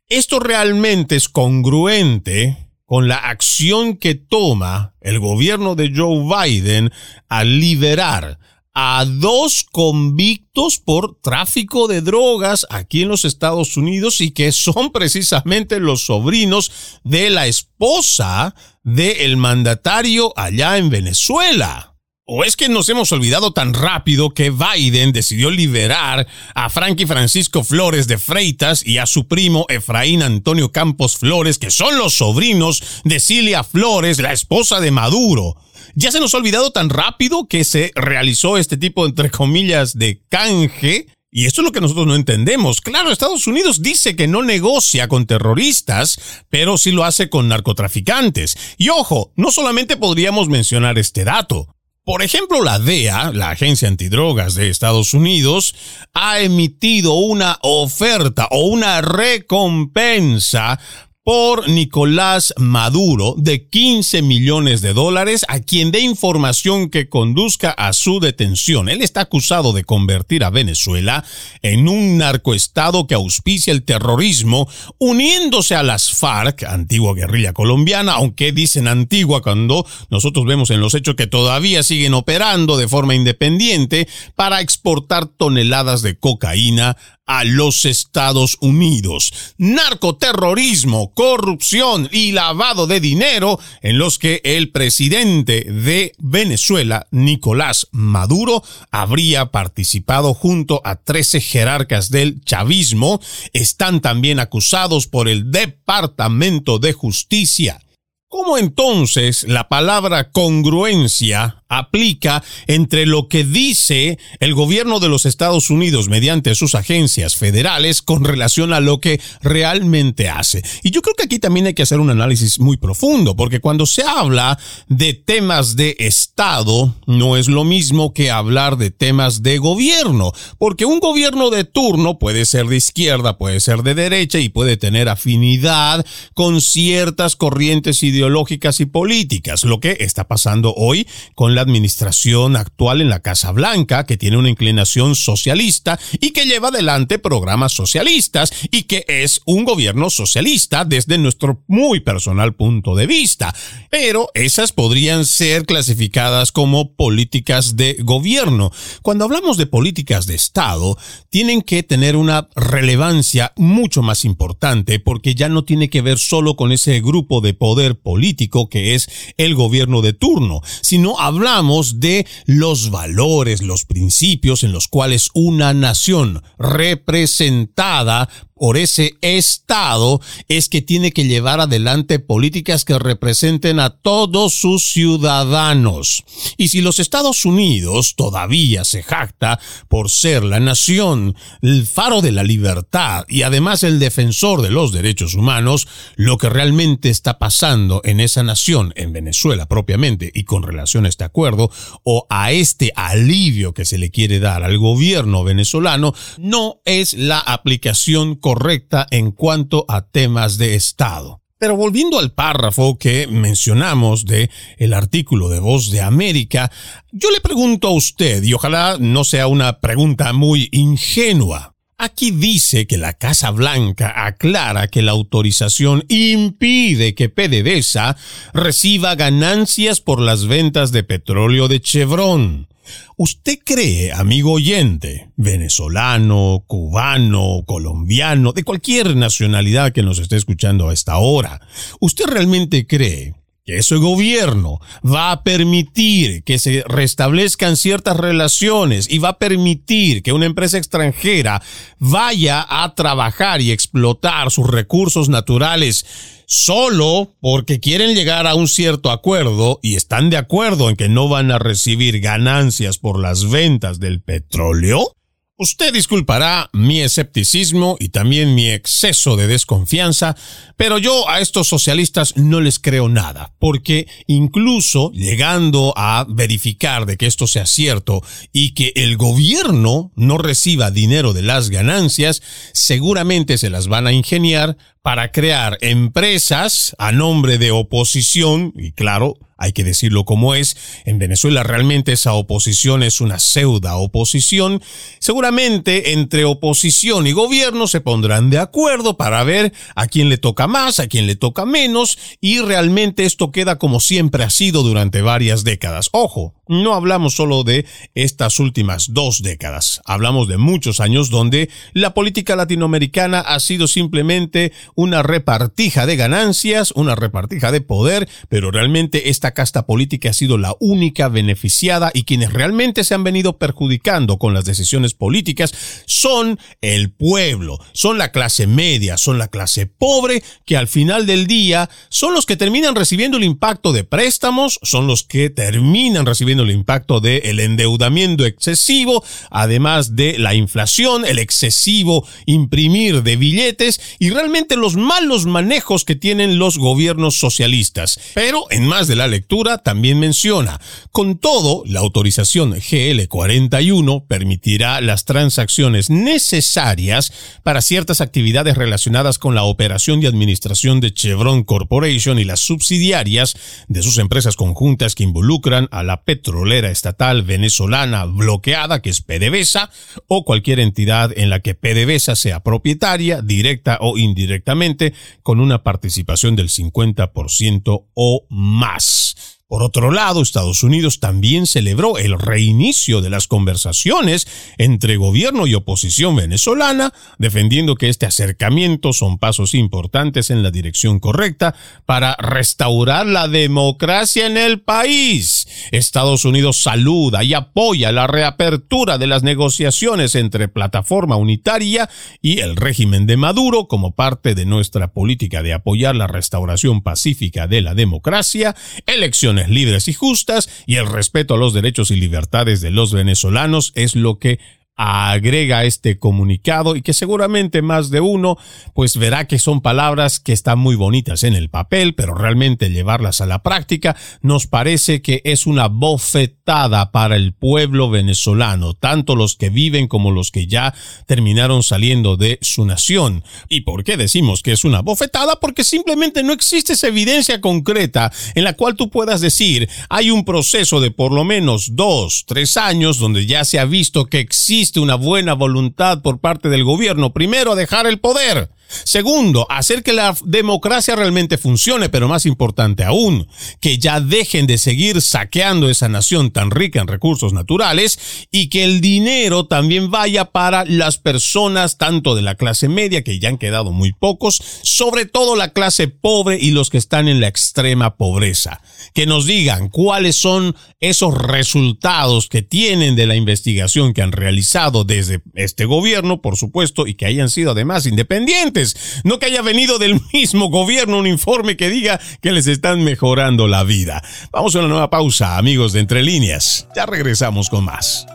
¿Esto 0.07 0.39
realmente 0.39 1.15
es 1.15 1.29
congruente 1.29 2.57
con 2.87 3.07
la 3.07 3.17
acción 3.17 3.97
que 3.97 4.15
toma 4.15 4.95
el 4.99 5.19
gobierno 5.19 5.75
de 5.75 5.93
Joe 5.95 6.23
Biden 6.25 6.91
al 7.27 7.59
liberar 7.59 8.39
a 8.81 9.03
dos 9.03 9.65
convictos 9.69 10.79
por 10.79 11.19
tráfico 11.19 11.89
de 11.89 11.99
drogas 11.99 12.65
aquí 12.69 13.01
en 13.01 13.09
los 13.09 13.25
Estados 13.25 13.75
Unidos 13.75 14.21
y 14.21 14.31
que 14.31 14.53
son 14.53 14.93
precisamente 14.93 15.81
los 15.81 16.05
sobrinos 16.05 16.71
de 17.03 17.29
la 17.29 17.47
esposa 17.47 18.55
del 18.85 19.35
mandatario 19.35 20.31
allá 20.37 20.77
en 20.77 20.89
Venezuela. 20.89 21.97
¿O 22.23 22.45
es 22.45 22.55
que 22.55 22.69
nos 22.69 22.87
hemos 22.87 23.11
olvidado 23.11 23.51
tan 23.51 23.73
rápido 23.73 24.29
que 24.33 24.49
Biden 24.49 25.11
decidió 25.11 25.51
liberar 25.51 26.25
a 26.55 26.69
Frankie 26.69 27.05
Francisco 27.05 27.65
Flores 27.65 28.07
de 28.07 28.17
Freitas 28.17 28.85
y 28.85 28.99
a 28.99 29.07
su 29.07 29.27
primo 29.27 29.65
Efraín 29.67 30.23
Antonio 30.23 30.71
Campos 30.71 31.17
Flores, 31.17 31.57
que 31.57 31.69
son 31.69 31.97
los 31.97 32.13
sobrinos 32.13 32.81
de 33.03 33.19
Cilia 33.19 33.65
Flores, 33.65 34.19
la 34.19 34.31
esposa 34.31 34.79
de 34.79 34.91
Maduro? 34.91 35.57
Ya 36.01 36.13
se 36.13 36.21
nos 36.21 36.33
ha 36.33 36.37
olvidado 36.37 36.71
tan 36.71 36.89
rápido 36.89 37.49
que 37.49 37.65
se 37.65 37.91
realizó 37.93 38.57
este 38.57 38.77
tipo, 38.77 39.05
entre 39.05 39.29
comillas, 39.29 39.97
de 39.97 40.21
canje. 40.29 41.07
Y 41.29 41.45
esto 41.45 41.59
es 41.59 41.65
lo 41.65 41.73
que 41.73 41.81
nosotros 41.81 42.07
no 42.07 42.15
entendemos. 42.15 42.79
Claro, 42.79 43.11
Estados 43.11 43.47
Unidos 43.47 43.81
dice 43.81 44.15
que 44.15 44.25
no 44.25 44.41
negocia 44.41 45.09
con 45.09 45.25
terroristas, 45.25 46.17
pero 46.47 46.77
sí 46.77 46.91
lo 46.91 47.03
hace 47.03 47.29
con 47.29 47.49
narcotraficantes. 47.49 48.55
Y 48.77 48.87
ojo, 48.87 49.33
no 49.35 49.51
solamente 49.51 49.97
podríamos 49.97 50.47
mencionar 50.47 50.97
este 50.97 51.25
dato. 51.25 51.67
Por 52.05 52.23
ejemplo, 52.23 52.63
la 52.63 52.79
DEA, 52.79 53.33
la 53.33 53.49
Agencia 53.49 53.89
Antidrogas 53.89 54.55
de 54.55 54.69
Estados 54.69 55.13
Unidos, 55.13 55.75
ha 56.13 56.39
emitido 56.39 57.15
una 57.15 57.59
oferta 57.61 58.47
o 58.51 58.67
una 58.67 59.01
recompensa 59.01 60.79
por 61.23 61.67
Nicolás 61.69 62.53
Maduro 62.57 63.35
de 63.37 63.67
15 63.67 64.21
millones 64.21 64.81
de 64.81 64.93
dólares 64.93 65.45
a 65.47 65.59
quien 65.59 65.91
dé 65.91 65.99
información 65.99 66.89
que 66.89 67.09
conduzca 67.09 67.71
a 67.71 67.93
su 67.93 68.19
detención. 68.19 68.89
Él 68.89 69.01
está 69.01 69.21
acusado 69.21 69.73
de 69.73 69.83
convertir 69.83 70.43
a 70.43 70.49
Venezuela 70.49 71.23
en 71.61 71.87
un 71.87 72.17
narcoestado 72.17 73.05
que 73.05 73.15
auspicia 73.15 73.71
el 73.71 73.83
terrorismo, 73.83 74.67
uniéndose 74.97 75.75
a 75.75 75.83
las 75.83 76.11
FARC, 76.11 76.63
antigua 76.63 77.13
guerrilla 77.13 77.53
colombiana, 77.53 78.13
aunque 78.13 78.51
dicen 78.51 78.87
antigua 78.87 79.41
cuando 79.41 79.85
nosotros 80.09 80.45
vemos 80.45 80.71
en 80.71 80.79
los 80.79 80.95
hechos 80.95 81.15
que 81.15 81.27
todavía 81.27 81.83
siguen 81.83 82.13
operando 82.13 82.77
de 82.77 82.87
forma 82.87 83.13
independiente 83.13 84.07
para 84.35 84.61
exportar 84.61 85.27
toneladas 85.27 86.01
de 86.01 86.17
cocaína 86.17 86.97
a 87.29 87.43
los 87.43 87.85
Estados 87.85 88.57
Unidos. 88.59 89.53
Narcoterrorismo, 89.59 91.08
corrupción 91.13 92.09
y 92.11 92.31
lavado 92.31 92.87
de 92.87 92.99
dinero 92.99 93.59
en 93.81 93.97
los 93.97 94.19
que 94.19 94.41
el 94.43 94.71
presidente 94.71 95.61
de 95.63 96.13
Venezuela, 96.17 97.07
Nicolás 97.11 97.87
Maduro, 97.91 98.63
habría 98.91 99.47
participado 99.47 100.33
junto 100.33 100.81
a 100.83 100.95
13 100.95 101.41
jerarcas 101.41 102.09
del 102.09 102.43
chavismo, 102.43 103.19
están 103.53 104.01
también 104.01 104.39
acusados 104.39 105.07
por 105.07 105.27
el 105.27 105.51
Departamento 105.51 106.79
de 106.79 106.93
Justicia. 106.93 107.81
¿Cómo 108.27 108.57
entonces 108.57 109.43
la 109.47 109.69
palabra 109.69 110.31
congruencia 110.31 111.58
aplica 111.69 112.43
entre 112.67 113.05
lo 113.05 113.27
que 113.27 113.43
dice 113.43 114.17
el 114.39 114.55
gobierno 114.55 114.99
de 114.99 115.07
los 115.07 115.25
Estados 115.25 115.69
Unidos 115.69 116.09
mediante 116.09 116.55
sus 116.55 116.75
agencias 116.75 117.35
federales 117.35 118.01
con 118.01 118.25
relación 118.25 118.73
a 118.73 118.79
lo 118.79 118.99
que 118.99 119.21
realmente 119.41 120.29
hace. 120.29 120.63
Y 120.83 120.91
yo 120.91 121.01
creo 121.01 121.15
que 121.15 121.23
aquí 121.23 121.39
también 121.39 121.67
hay 121.67 121.75
que 121.75 121.83
hacer 121.83 121.99
un 121.99 122.09
análisis 122.09 122.59
muy 122.59 122.77
profundo, 122.77 123.35
porque 123.35 123.59
cuando 123.59 123.85
se 123.85 124.03
habla 124.03 124.59
de 124.87 125.13
temas 125.13 125.75
de 125.75 125.95
Estado, 125.99 126.95
no 127.05 127.37
es 127.37 127.47
lo 127.47 127.63
mismo 127.63 128.13
que 128.13 128.31
hablar 128.31 128.77
de 128.77 128.89
temas 128.89 129.43
de 129.43 129.59
gobierno, 129.59 130.33
porque 130.57 130.85
un 130.85 130.99
gobierno 130.99 131.51
de 131.51 131.63
turno 131.63 132.17
puede 132.17 132.45
ser 132.45 132.65
de 132.65 132.77
izquierda, 132.77 133.37
puede 133.37 133.59
ser 133.59 133.83
de 133.83 133.93
derecha 133.93 134.39
y 134.39 134.49
puede 134.49 134.77
tener 134.77 135.07
afinidad 135.07 136.05
con 136.33 136.61
ciertas 136.61 137.35
corrientes 137.35 138.01
ideológicas 138.01 138.79
y 138.79 138.85
políticas, 138.85 139.63
lo 139.63 139.79
que 139.79 139.97
está 139.99 140.27
pasando 140.27 140.73
hoy 140.75 141.07
con 141.35 141.55
la 141.55 141.58
administración 141.61 142.55
actual 142.55 143.01
en 143.01 143.09
la 143.09 143.21
Casa 143.21 143.51
Blanca, 143.51 144.05
que 144.05 144.17
tiene 144.17 144.37
una 144.37 144.49
inclinación 144.49 145.15
socialista 145.15 145.99
y 146.19 146.31
que 146.31 146.45
lleva 146.45 146.69
adelante 146.69 147.19
programas 147.19 147.73
socialistas 147.73 148.51
y 148.71 148.83
que 148.83 149.05
es 149.07 149.41
un 149.45 149.65
gobierno 149.65 150.09
socialista 150.09 150.85
desde 150.85 151.17
nuestro 151.17 151.63
muy 151.67 151.99
personal 151.99 152.55
punto 152.55 152.95
de 152.95 153.07
vista. 153.07 153.53
Pero 153.89 154.29
esas 154.33 154.71
podrían 154.71 155.25
ser 155.25 155.65
clasificadas 155.65 156.51
como 156.51 156.93
políticas 156.93 157.75
de 157.75 157.97
gobierno. 157.99 158.71
Cuando 159.01 159.25
hablamos 159.25 159.57
de 159.57 159.65
políticas 159.65 160.25
de 160.25 160.35
Estado, 160.35 160.97
tienen 161.29 161.61
que 161.61 161.83
tener 161.83 162.15
una 162.15 162.49
relevancia 162.55 163.53
mucho 163.55 164.01
más 164.01 164.25
importante 164.25 164.99
porque 164.99 165.35
ya 165.35 165.49
no 165.49 165.63
tiene 165.63 165.89
que 165.89 166.01
ver 166.01 166.17
solo 166.17 166.55
con 166.55 166.71
ese 166.71 166.99
grupo 167.01 167.41
de 167.41 167.53
poder 167.53 167.99
político 167.99 168.69
que 168.69 168.95
es 168.95 169.09
el 169.37 169.55
gobierno 169.55 170.01
de 170.01 170.13
turno, 170.13 170.61
sino 170.81 171.19
hablar 171.19 171.48
hablamos 171.49 171.99
de 171.99 172.27
los 172.45 172.91
valores, 172.91 173.63
los 173.63 173.85
principios 173.85 174.63
en 174.63 174.71
los 174.71 174.87
cuales 174.87 175.29
una 175.33 175.73
nación 175.73 176.43
representada 176.59 178.29
por 178.59 178.77
ese 178.77 179.15
Estado 179.21 180.21
es 180.47 180.69
que 180.69 180.81
tiene 180.81 181.11
que 181.11 181.25
llevar 181.25 181.61
adelante 181.61 182.19
políticas 182.19 182.85
que 182.85 182.99
representen 182.99 183.79
a 183.79 183.91
todos 183.91 184.53
sus 184.53 184.83
ciudadanos. 184.83 186.23
Y 186.57 186.67
si 186.67 186.81
los 186.81 186.99
Estados 186.99 187.45
Unidos 187.45 188.15
todavía 188.15 188.83
se 188.83 189.01
jacta 189.01 189.59
por 189.87 190.09
ser 190.09 190.43
la 190.43 190.59
nación, 190.59 191.35
el 191.61 191.87
faro 191.87 192.21
de 192.21 192.31
la 192.31 192.43
libertad 192.43 193.25
y 193.29 193.43
además 193.43 193.83
el 193.83 193.99
defensor 193.99 194.61
de 194.61 194.71
los 194.71 194.91
derechos 194.91 195.35
humanos, 195.35 195.87
lo 196.15 196.37
que 196.37 196.49
realmente 196.49 197.09
está 197.09 197.39
pasando 197.39 198.01
en 198.03 198.19
esa 198.19 198.43
nación, 198.43 198.93
en 198.95 199.13
Venezuela 199.13 199.67
propiamente, 199.67 200.31
y 200.33 200.43
con 200.43 200.63
relación 200.63 201.05
a 201.05 201.09
este 201.09 201.23
acuerdo, 201.23 201.71
o 202.03 202.27
a 202.29 202.51
este 202.51 202.91
alivio 202.95 203.73
que 203.73 203.85
se 203.85 203.97
le 203.97 204.11
quiere 204.11 204.39
dar 204.39 204.63
al 204.63 204.77
gobierno 204.77 205.43
venezolano, 205.43 206.13
no 206.37 206.81
es 206.85 207.13
la 207.13 207.39
aplicación 207.39 208.35
correcta 208.49 209.05
en 209.11 209.29
cuanto 209.29 209.85
a 209.87 210.01
temas 210.01 210.57
de 210.57 210.73
Estado. 210.73 211.39
Pero 211.59 211.75
volviendo 211.75 212.17
al 212.17 212.31
párrafo 212.31 212.97
que 212.97 213.27
mencionamos 213.27 214.25
de 214.25 214.49
el 214.79 214.95
artículo 214.95 215.49
de 215.49 215.59
Voz 215.59 215.91
de 215.91 216.01
América, 216.01 216.71
yo 217.11 217.29
le 217.29 217.41
pregunto 217.41 217.89
a 217.89 217.91
usted, 217.91 218.41
y 218.41 218.55
ojalá 218.55 218.97
no 218.99 219.23
sea 219.23 219.45
una 219.45 219.79
pregunta 219.81 220.33
muy 220.33 220.67
ingenua. 220.71 221.75
Aquí 221.99 222.31
dice 222.31 222.87
que 222.87 222.97
la 222.97 223.13
Casa 223.13 223.51
Blanca 223.51 224.25
aclara 224.25 224.87
que 224.87 225.03
la 225.03 225.11
autorización 225.11 226.03
impide 226.07 227.13
que 227.13 227.29
PDVSA 227.29 228.17
reciba 228.51 229.13
ganancias 229.13 230.01
por 230.01 230.19
las 230.21 230.47
ventas 230.47 230.91
de 230.91 231.03
petróleo 231.03 231.67
de 231.67 231.81
Chevron. 231.81 232.67
¿Usted 233.17 233.59
cree, 233.63 234.11
amigo 234.13 234.53
oyente, 234.53 235.29
venezolano, 235.35 236.63
cubano, 236.67 237.63
colombiano, 237.65 238.53
de 238.53 238.63
cualquier 238.63 239.15
nacionalidad 239.15 239.91
que 239.91 240.03
nos 240.03 240.19
esté 240.19 240.35
escuchando 240.37 240.89
a 240.89 240.93
esta 240.93 241.17
hora, 241.17 241.61
usted 241.99 242.25
realmente 242.25 242.87
cree 242.87 243.35
que 243.65 243.77
ese 243.77 243.97
gobierno 243.97 244.79
va 245.05 245.31
a 245.31 245.43
permitir 245.43 246.43
que 246.43 246.57
se 246.57 246.83
restablezcan 246.87 247.77
ciertas 247.77 248.17
relaciones 248.17 249.07
y 249.09 249.19
va 249.19 249.29
a 249.29 249.37
permitir 249.37 250.23
que 250.23 250.33
una 250.33 250.47
empresa 250.47 250.77
extranjera 250.77 251.61
vaya 251.99 252.65
a 252.67 252.95
trabajar 252.95 253.61
y 253.61 253.71
explotar 253.71 254.49
sus 254.49 254.67
recursos 254.67 255.29
naturales 255.29 256.38
solo 256.49 257.35
porque 257.39 257.79
quieren 257.79 258.15
llegar 258.15 258.47
a 258.47 258.55
un 258.55 258.67
cierto 258.67 259.11
acuerdo 259.11 259.79
y 259.83 259.95
están 259.95 260.31
de 260.31 260.37
acuerdo 260.37 260.89
en 260.89 260.95
que 260.95 261.07
no 261.07 261.29
van 261.29 261.51
a 261.51 261.59
recibir 261.59 262.19
ganancias 262.19 262.97
por 262.97 263.19
las 263.19 263.49
ventas 263.49 263.99
del 263.99 264.19
petróleo? 264.19 265.15
Usted 265.61 265.91
disculpará 265.91 266.69
mi 266.71 267.01
escepticismo 267.01 267.97
y 267.99 268.09
también 268.09 268.55
mi 268.55 268.69
exceso 268.69 269.35
de 269.35 269.47
desconfianza, 269.47 270.37
pero 270.77 270.97
yo 270.99 271.27
a 271.27 271.41
estos 271.41 271.67
socialistas 271.67 272.37
no 272.37 272.61
les 272.61 272.79
creo 272.79 273.09
nada, 273.09 273.53
porque 273.59 274.07
incluso 274.25 275.11
llegando 275.11 275.93
a 275.97 276.25
verificar 276.29 277.05
de 277.05 277.17
que 277.17 277.25
esto 277.25 277.45
sea 277.45 277.65
cierto 277.65 278.23
y 278.53 278.73
que 278.73 278.93
el 278.95 279.17
gobierno 279.17 280.13
no 280.15 280.37
reciba 280.37 280.91
dinero 280.91 281.33
de 281.33 281.41
las 281.41 281.69
ganancias, 281.69 282.41
seguramente 282.73 283.57
se 283.57 283.69
las 283.69 283.87
van 283.87 284.07
a 284.07 284.13
ingeniar 284.13 284.77
para 285.01 285.33
crear 285.33 285.77
empresas 285.81 286.95
a 286.99 287.11
nombre 287.11 287.57
de 287.57 287.71
oposición, 287.71 288.71
y 288.77 288.93
claro, 288.93 289.35
hay 289.59 289.73
que 289.73 289.83
decirlo 289.83 290.25
como 290.25 290.55
es, 290.55 290.77
en 291.05 291.19
Venezuela 291.19 291.63
realmente 291.63 292.13
esa 292.13 292.33
oposición 292.33 293.03
es 293.03 293.19
una 293.19 293.39
pseudo 293.39 293.79
oposición, 293.97 294.81
seguramente 295.19 296.13
entre 296.13 296.45
oposición 296.45 297.27
y 297.27 297.31
gobierno 297.31 297.87
se 297.87 298.01
pondrán 298.01 298.49
de 298.49 298.59
acuerdo 298.59 299.17
para 299.17 299.43
ver 299.43 299.73
a 299.95 300.07
quién 300.07 300.29
le 300.29 300.37
toca 300.37 300.67
más, 300.67 300.99
a 300.99 301.07
quién 301.07 301.27
le 301.27 301.35
toca 301.35 301.65
menos, 301.65 302.17
y 302.41 302.59
realmente 302.59 303.25
esto 303.25 303.51
queda 303.51 303.77
como 303.77 303.99
siempre 303.99 304.43
ha 304.43 304.49
sido 304.49 304.83
durante 304.83 305.21
varias 305.21 305.63
décadas. 305.63 306.09
Ojo, 306.11 306.58
no 306.69 306.93
hablamos 306.93 307.33
solo 307.33 307.63
de 307.63 307.85
estas 308.13 308.59
últimas 308.59 309.11
dos 309.13 309.41
décadas, 309.41 310.01
hablamos 310.05 310.47
de 310.47 310.57
muchos 310.57 310.99
años 310.99 311.31
donde 311.31 311.69
la 311.93 312.13
política 312.13 312.55
latinoamericana 312.55 313.39
ha 313.39 313.59
sido 313.59 313.87
simplemente 313.87 314.71
una 314.95 315.23
repartija 315.23 316.05
de 316.05 316.15
ganancias, 316.15 316.91
una 316.91 317.15
repartija 317.15 317.71
de 317.71 317.81
poder, 317.81 318.29
pero 318.49 318.69
realmente 318.69 319.29
esta 319.29 319.53
casta 319.53 319.87
política 319.87 320.29
ha 320.29 320.33
sido 320.33 320.59
la 320.59 320.75
única 320.79 321.27
beneficiada 321.27 322.11
y 322.13 322.23
quienes 322.23 322.53
realmente 322.53 323.03
se 323.03 323.15
han 323.15 323.23
venido 323.23 323.57
perjudicando 323.57 324.37
con 324.37 324.53
las 324.53 324.65
decisiones 324.65 325.15
políticas 325.15 325.73
son 326.05 326.59
el 326.81 327.11
pueblo, 327.11 327.79
son 327.93 328.19
la 328.19 328.31
clase 328.31 328.67
media, 328.67 329.17
son 329.17 329.39
la 329.39 329.47
clase 329.47 329.87
pobre 329.87 330.43
que 330.65 330.77
al 330.77 330.87
final 330.87 331.25
del 331.25 331.47
día 331.47 331.89
son 332.09 332.35
los 332.35 332.45
que 332.45 332.57
terminan 332.57 332.93
recibiendo 332.93 333.37
el 333.37 333.43
impacto 333.43 333.91
de 333.91 334.03
préstamos, 334.03 334.79
son 334.83 335.07
los 335.07 335.23
que 335.23 335.49
terminan 335.49 336.27
recibiendo 336.27 336.58
el 336.63 336.71
impacto 336.71 337.19
del 337.19 337.59
endeudamiento 337.59 338.45
excesivo, 338.45 339.23
además 339.49 340.15
de 340.15 340.37
la 340.37 340.53
inflación, 340.53 341.25
el 341.25 341.39
excesivo 341.39 342.27
imprimir 342.45 343.23
de 343.23 343.35
billetes 343.35 344.01
y 344.19 344.29
realmente 344.29 344.75
los 344.75 344.95
malos 344.95 345.45
manejos 345.45 346.05
que 346.05 346.15
tienen 346.15 346.59
los 346.59 346.77
gobiernos 346.77 347.35
socialistas. 347.35 348.19
Pero 348.33 348.65
en 348.69 348.87
más 348.87 349.07
de 349.07 349.15
la 349.15 349.27
lectura 349.27 349.79
también 349.79 350.19
menciona, 350.19 350.79
con 351.11 351.37
todo, 351.37 351.83
la 351.85 351.99
autorización 351.99 352.73
GL41 352.73 354.25
permitirá 354.27 355.01
las 355.01 355.25
transacciones 355.25 356.09
necesarias 356.09 357.31
para 357.63 357.81
ciertas 357.81 358.21
actividades 358.21 358.77
relacionadas 358.77 359.37
con 359.37 359.55
la 359.55 359.63
operación 359.63 360.21
y 360.21 360.25
administración 360.25 360.99
de 360.99 361.13
Chevron 361.13 361.63
Corporation 361.63 362.39
y 362.39 362.43
las 362.43 362.61
subsidiarias 362.61 363.55
de 363.87 364.01
sus 364.01 364.17
empresas 364.17 364.55
conjuntas 364.55 365.15
que 365.15 365.23
involucran 365.23 365.87
a 365.91 366.03
la 366.03 366.23
petrolera 366.49 366.89
estatal 366.89 367.43
venezolana 367.43 368.25
bloqueada, 368.25 369.03
que 369.03 369.11
es 369.11 369.21
PDVSA, 369.21 369.91
o 370.27 370.43
cualquier 370.43 370.79
entidad 370.79 371.31
en 371.37 371.51
la 371.51 371.59
que 371.59 371.75
PDVSA 371.75 372.35
sea 372.35 372.61
propietaria, 372.61 373.43
directa 373.43 373.99
o 374.01 374.17
indirectamente, 374.17 375.13
con 375.43 375.59
una 375.59 375.83
participación 375.83 376.55
del 376.55 376.69
50% 376.69 378.05
o 378.15 378.47
más. 378.49 379.58
Por 379.69 379.83
otro 379.83 380.09
lado, 380.09 380.41
Estados 380.41 380.81
Unidos 380.81 381.19
también 381.19 381.67
celebró 381.67 382.17
el 382.17 382.39
reinicio 382.39 383.21
de 383.21 383.29
las 383.29 383.45
conversaciones 383.45 384.47
entre 384.79 385.15
gobierno 385.15 385.67
y 385.67 385.75
oposición 385.75 386.35
venezolana, 386.35 387.13
defendiendo 387.37 387.93
que 387.93 388.09
este 388.09 388.25
acercamiento 388.25 389.13
son 389.13 389.37
pasos 389.37 389.75
importantes 389.75 390.49
en 390.49 390.63
la 390.63 390.71
dirección 390.71 391.19
correcta 391.19 391.75
para 392.07 392.35
restaurar 392.39 393.27
la 393.27 393.47
democracia 393.47 394.47
en 394.47 394.57
el 394.57 394.81
país. 394.81 395.67
Estados 395.91 396.45
Unidos 396.45 396.81
saluda 396.81 397.43
y 397.43 397.53
apoya 397.53 398.11
la 398.11 398.25
reapertura 398.25 399.19
de 399.19 399.27
las 399.27 399.43
negociaciones 399.43 400.33
entre 400.33 400.67
Plataforma 400.67 401.35
Unitaria 401.35 402.09
y 402.41 402.61
el 402.61 402.75
régimen 402.75 403.27
de 403.27 403.37
Maduro 403.37 403.87
como 403.87 404.15
parte 404.15 404.55
de 404.55 404.65
nuestra 404.65 405.13
política 405.13 405.61
de 405.61 405.73
apoyar 405.73 406.15
la 406.15 406.25
restauración 406.25 407.03
pacífica 407.03 407.67
de 407.67 407.81
la 407.81 407.93
democracia, 407.93 408.75
elecciones 409.05 409.58
libres 409.67 410.07
y 410.07 410.13
justas 410.13 410.69
y 410.85 410.95
el 410.95 411.07
respeto 411.07 411.55
a 411.55 411.57
los 411.57 411.73
derechos 411.73 412.11
y 412.11 412.15
libertades 412.15 412.81
de 412.81 412.91
los 412.91 413.11
venezolanos 413.11 413.91
es 413.95 414.15
lo 414.15 414.39
que 414.39 414.59
agrega 415.01 415.85
este 415.85 416.19
comunicado 416.19 416.97
y 416.97 417.01
que 417.01 417.13
seguramente 417.13 417.81
más 417.81 418.09
de 418.09 418.19
uno 418.19 418.57
pues 418.93 419.15
verá 419.15 419.47
que 419.47 419.57
son 419.57 419.79
palabras 419.79 420.41
que 420.41 420.51
están 420.51 420.77
muy 420.79 420.95
bonitas 420.97 421.45
en 421.45 421.55
el 421.55 421.69
papel, 421.69 422.15
pero 422.15 422.35
realmente 422.35 422.89
llevarlas 422.89 423.39
a 423.39 423.45
la 423.45 423.63
práctica 423.63 424.17
nos 424.41 424.67
parece 424.67 425.21
que 425.21 425.41
es 425.45 425.65
una 425.67 425.87
bofetada 425.87 427.13
para 427.13 427.37
el 427.37 427.53
pueblo 427.53 428.09
venezolano, 428.09 428.93
tanto 428.93 429.37
los 429.37 429.55
que 429.55 429.69
viven 429.69 430.09
como 430.09 430.31
los 430.31 430.51
que 430.51 430.67
ya 430.67 430.93
terminaron 431.27 431.81
saliendo 431.81 432.35
de 432.35 432.59
su 432.61 432.83
nación. 432.83 433.45
¿Y 433.69 433.81
por 433.81 434.03
qué 434.03 434.17
decimos 434.17 434.61
que 434.61 434.73
es 434.73 434.83
una 434.83 435.01
bofetada? 435.01 435.61
Porque 435.61 435.85
simplemente 435.85 436.43
no 436.43 436.51
existe 436.51 436.91
esa 436.91 437.07
evidencia 437.07 437.61
concreta 437.61 438.33
en 438.53 438.65
la 438.65 438.73
cual 438.73 438.97
tú 438.97 439.09
puedas 439.09 439.39
decir 439.39 439.87
hay 440.09 440.29
un 440.29 440.43
proceso 440.43 440.99
de 440.99 441.11
por 441.11 441.31
lo 441.31 441.45
menos 441.45 441.95
dos, 441.95 442.43
tres 442.45 442.75
años 442.75 443.17
donde 443.17 443.45
ya 443.45 443.63
se 443.63 443.79
ha 443.79 443.85
visto 443.85 444.25
que 444.25 444.39
existe 444.39 444.88
una 444.97 445.15
buena 445.15 445.53
voluntad 445.53 446.21
por 446.21 446.39
parte 446.39 446.69
del 446.69 446.83
gobierno, 446.83 447.33
primero, 447.33 447.75
dejar 447.75 448.07
el 448.07 448.19
poder. 448.19 448.69
Segundo, 448.89 449.67
hacer 449.69 450.03
que 450.03 450.13
la 450.13 450.35
democracia 450.43 451.15
realmente 451.15 451.57
funcione, 451.57 452.09
pero 452.09 452.27
más 452.27 452.45
importante 452.45 453.03
aún, 453.03 453.47
que 453.81 453.97
ya 453.97 454.19
dejen 454.19 454.67
de 454.67 454.77
seguir 454.77 455.21
saqueando 455.21 455.89
esa 455.89 456.09
nación 456.09 456.51
tan 456.51 456.71
rica 456.71 456.99
en 456.99 457.07
recursos 457.07 457.53
naturales 457.53 458.47
y 458.51 458.69
que 458.69 458.83
el 458.83 459.01
dinero 459.01 459.67
también 459.67 460.09
vaya 460.11 460.45
para 460.45 460.85
las 460.85 461.17
personas 461.17 461.97
tanto 461.97 462.35
de 462.35 462.41
la 462.41 462.55
clase 462.55 462.89
media, 462.89 463.23
que 463.23 463.39
ya 463.39 463.49
han 463.49 463.57
quedado 463.57 463.91
muy 463.91 464.13
pocos, 464.13 464.61
sobre 464.83 465.25
todo 465.25 465.55
la 465.55 465.73
clase 465.73 466.07
pobre 466.07 466.57
y 466.59 466.71
los 466.71 466.89
que 466.89 466.97
están 466.97 467.27
en 467.27 467.39
la 467.39 467.47
extrema 467.47 468.15
pobreza. 468.15 468.81
Que 469.13 469.25
nos 469.25 469.45
digan 469.45 469.89
cuáles 469.89 470.35
son 470.35 470.75
esos 470.99 471.35
resultados 471.35 472.49
que 472.49 472.61
tienen 472.61 473.15
de 473.15 473.27
la 473.27 473.35
investigación 473.35 474.13
que 474.13 474.21
han 474.21 474.31
realizado 474.31 475.03
desde 475.03 475.41
este 475.55 475.85
gobierno, 475.85 476.41
por 476.41 476.57
supuesto, 476.57 477.07
y 477.07 477.13
que 477.13 477.25
hayan 477.25 477.49
sido 477.49 477.71
además 477.71 478.05
independientes 478.05 478.78
no 479.23 479.39
que 479.39 479.47
haya 479.47 479.61
venido 479.61 479.99
del 479.99 480.21
mismo 480.33 480.69
gobierno 480.69 481.17
un 481.17 481.27
informe 481.27 481.77
que 481.77 481.89
diga 481.89 482.19
que 482.41 482.51
les 482.51 482.67
están 482.67 483.03
mejorando 483.03 483.67
la 483.67 483.83
vida. 483.83 484.23
Vamos 484.51 484.75
a 484.75 484.79
una 484.79 484.87
nueva 484.87 485.09
pausa, 485.09 485.57
amigos 485.57 485.93
de 485.93 485.99
Entre 486.01 486.23
Líneas. 486.23 486.87
Ya 486.95 487.05
regresamos 487.05 487.69
con 487.69 487.85
más. 487.85 488.25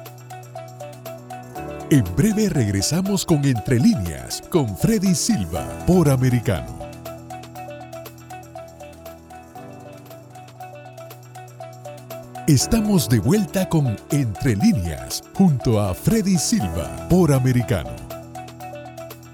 En 1.91 2.05
breve 2.17 2.49
regresamos 2.49 3.25
con 3.25 3.45
Entre 3.45 3.79
Líneas, 3.79 4.43
con 4.51 4.77
Freddy 4.77 5.15
Silva, 5.15 5.67
por 5.87 6.09
Americano. 6.09 6.85
Estamos 12.47 13.09
de 13.09 13.21
vuelta 13.21 13.69
con 13.69 13.97
Entre 14.11 14.55
Líneas, 14.57 15.23
junto 15.33 15.81
a 15.81 15.95
Freddy 15.95 16.37
Silva, 16.37 17.07
por 17.09 17.33
Americano. 17.33 18.14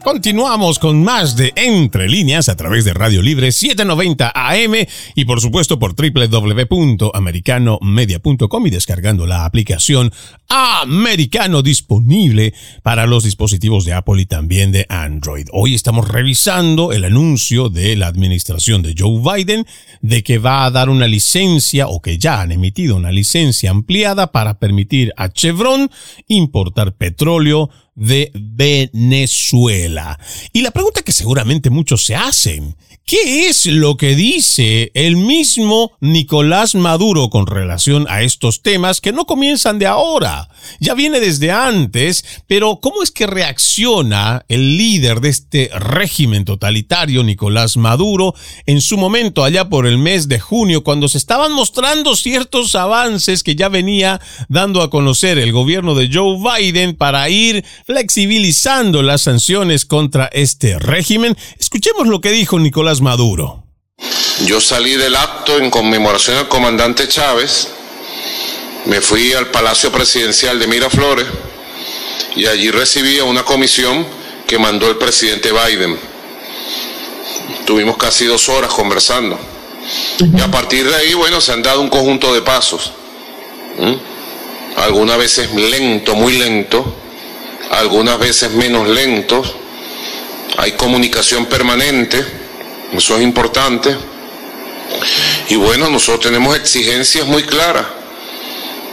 Continuamos 0.02 0.78
con 0.78 1.04
más 1.04 1.36
de 1.36 1.52
Entre 1.56 2.08
Líneas 2.08 2.48
a 2.48 2.56
través 2.56 2.86
de 2.86 2.94
Radio 2.94 3.20
Libre 3.20 3.52
790 3.52 4.32
AM 4.34 4.72
y 5.14 5.26
por 5.26 5.42
supuesto 5.42 5.78
por 5.78 5.94
www.americanomedia.com 5.94 8.66
y 8.66 8.70
descargando 8.70 9.26
la 9.26 9.44
aplicación 9.44 10.10
Americano 10.48 11.60
disponible 11.60 12.54
para 12.82 13.06
los 13.06 13.24
dispositivos 13.24 13.84
de 13.84 13.92
Apple 13.92 14.22
y 14.22 14.26
también 14.26 14.72
de 14.72 14.86
Android. 14.88 15.48
Hoy 15.52 15.74
estamos 15.74 16.08
revisando 16.08 16.92
el 16.92 17.04
anuncio 17.04 17.68
de 17.68 17.94
la 17.94 18.06
administración 18.06 18.80
de 18.80 18.94
Joe 18.96 19.20
Biden 19.20 19.66
de 20.00 20.22
que 20.22 20.38
va 20.38 20.64
a 20.64 20.70
dar 20.70 20.88
una 20.88 21.08
licencia 21.08 21.88
o 21.88 22.00
que 22.00 22.16
ya 22.16 22.40
han 22.40 22.52
emitido 22.52 22.96
una 22.96 23.12
licencia 23.12 23.70
ampliada 23.70 24.32
para 24.32 24.58
permitir 24.58 25.12
a 25.18 25.28
Chevron 25.28 25.90
importar 26.26 26.94
petróleo 26.94 27.68
de 27.94 28.30
Venezuela. 28.34 30.18
Y 30.52 30.62
la 30.62 30.70
pregunta 30.70 31.02
que 31.02 31.12
seguramente 31.12 31.70
muchos 31.70 32.04
se 32.04 32.16
hacen, 32.16 32.76
¿qué 33.04 33.48
es 33.48 33.66
lo 33.66 33.96
que 33.96 34.14
dice 34.14 34.90
el 34.94 35.16
mismo 35.16 35.92
Nicolás 36.00 36.74
Maduro 36.74 37.28
con 37.28 37.46
relación 37.46 38.06
a 38.08 38.22
estos 38.22 38.62
temas 38.62 39.00
que 39.00 39.12
no 39.12 39.26
comienzan 39.26 39.78
de 39.78 39.86
ahora? 39.86 40.48
Ya 40.78 40.94
viene 40.94 41.20
desde 41.20 41.50
antes, 41.50 42.24
pero 42.46 42.80
¿cómo 42.80 43.02
es 43.02 43.10
que 43.10 43.26
reacciona 43.26 44.44
el 44.48 44.76
líder 44.76 45.20
de 45.20 45.30
este 45.30 45.70
régimen 45.74 46.44
totalitario, 46.44 47.24
Nicolás 47.24 47.76
Maduro, 47.76 48.34
en 48.66 48.80
su 48.80 48.96
momento 48.96 49.44
allá 49.44 49.68
por 49.68 49.86
el 49.86 49.98
mes 49.98 50.28
de 50.28 50.38
junio, 50.38 50.84
cuando 50.84 51.08
se 51.08 51.18
estaban 51.18 51.52
mostrando 51.52 52.16
ciertos 52.16 52.74
avances 52.74 53.42
que 53.42 53.56
ya 53.56 53.68
venía 53.68 54.20
dando 54.48 54.82
a 54.82 54.90
conocer 54.90 55.38
el 55.38 55.52
gobierno 55.52 55.94
de 55.94 56.10
Joe 56.12 56.38
Biden 56.38 56.96
para 56.96 57.28
ir 57.28 57.64
flexibilizando 57.90 59.02
las 59.02 59.22
sanciones 59.22 59.84
contra 59.84 60.26
este 60.32 60.78
régimen. 60.78 61.36
Escuchemos 61.58 62.06
lo 62.06 62.20
que 62.20 62.30
dijo 62.30 62.56
Nicolás 62.60 63.00
Maduro. 63.00 63.64
Yo 64.46 64.60
salí 64.60 64.92
del 64.92 65.16
acto 65.16 65.58
en 65.58 65.70
conmemoración 65.70 66.36
al 66.36 66.46
comandante 66.46 67.08
Chávez, 67.08 67.68
me 68.86 69.00
fui 69.00 69.32
al 69.32 69.48
Palacio 69.48 69.90
Presidencial 69.90 70.60
de 70.60 70.68
Miraflores 70.68 71.26
y 72.36 72.46
allí 72.46 72.70
recibí 72.70 73.18
a 73.18 73.24
una 73.24 73.42
comisión 73.42 74.06
que 74.46 74.56
mandó 74.56 74.88
el 74.88 74.96
presidente 74.96 75.50
Biden. 75.50 75.98
Tuvimos 77.66 77.96
casi 77.96 78.26
dos 78.26 78.48
horas 78.48 78.72
conversando. 78.72 79.36
Y 80.20 80.40
a 80.40 80.48
partir 80.48 80.88
de 80.88 80.94
ahí, 80.94 81.14
bueno, 81.14 81.40
se 81.40 81.50
han 81.52 81.62
dado 81.62 81.80
un 81.80 81.88
conjunto 81.88 82.32
de 82.32 82.42
pasos. 82.42 82.92
Algunas 84.76 85.18
veces 85.18 85.52
lento, 85.52 86.14
muy 86.14 86.38
lento, 86.38 86.99
algunas 87.70 88.18
veces 88.18 88.50
menos 88.52 88.88
lentos, 88.88 89.54
hay 90.56 90.72
comunicación 90.72 91.46
permanente, 91.46 92.24
eso 92.92 93.16
es 93.16 93.22
importante. 93.22 93.96
Y 95.48 95.56
bueno, 95.56 95.88
nosotros 95.88 96.24
tenemos 96.24 96.56
exigencias 96.56 97.26
muy 97.26 97.44
claras 97.44 97.86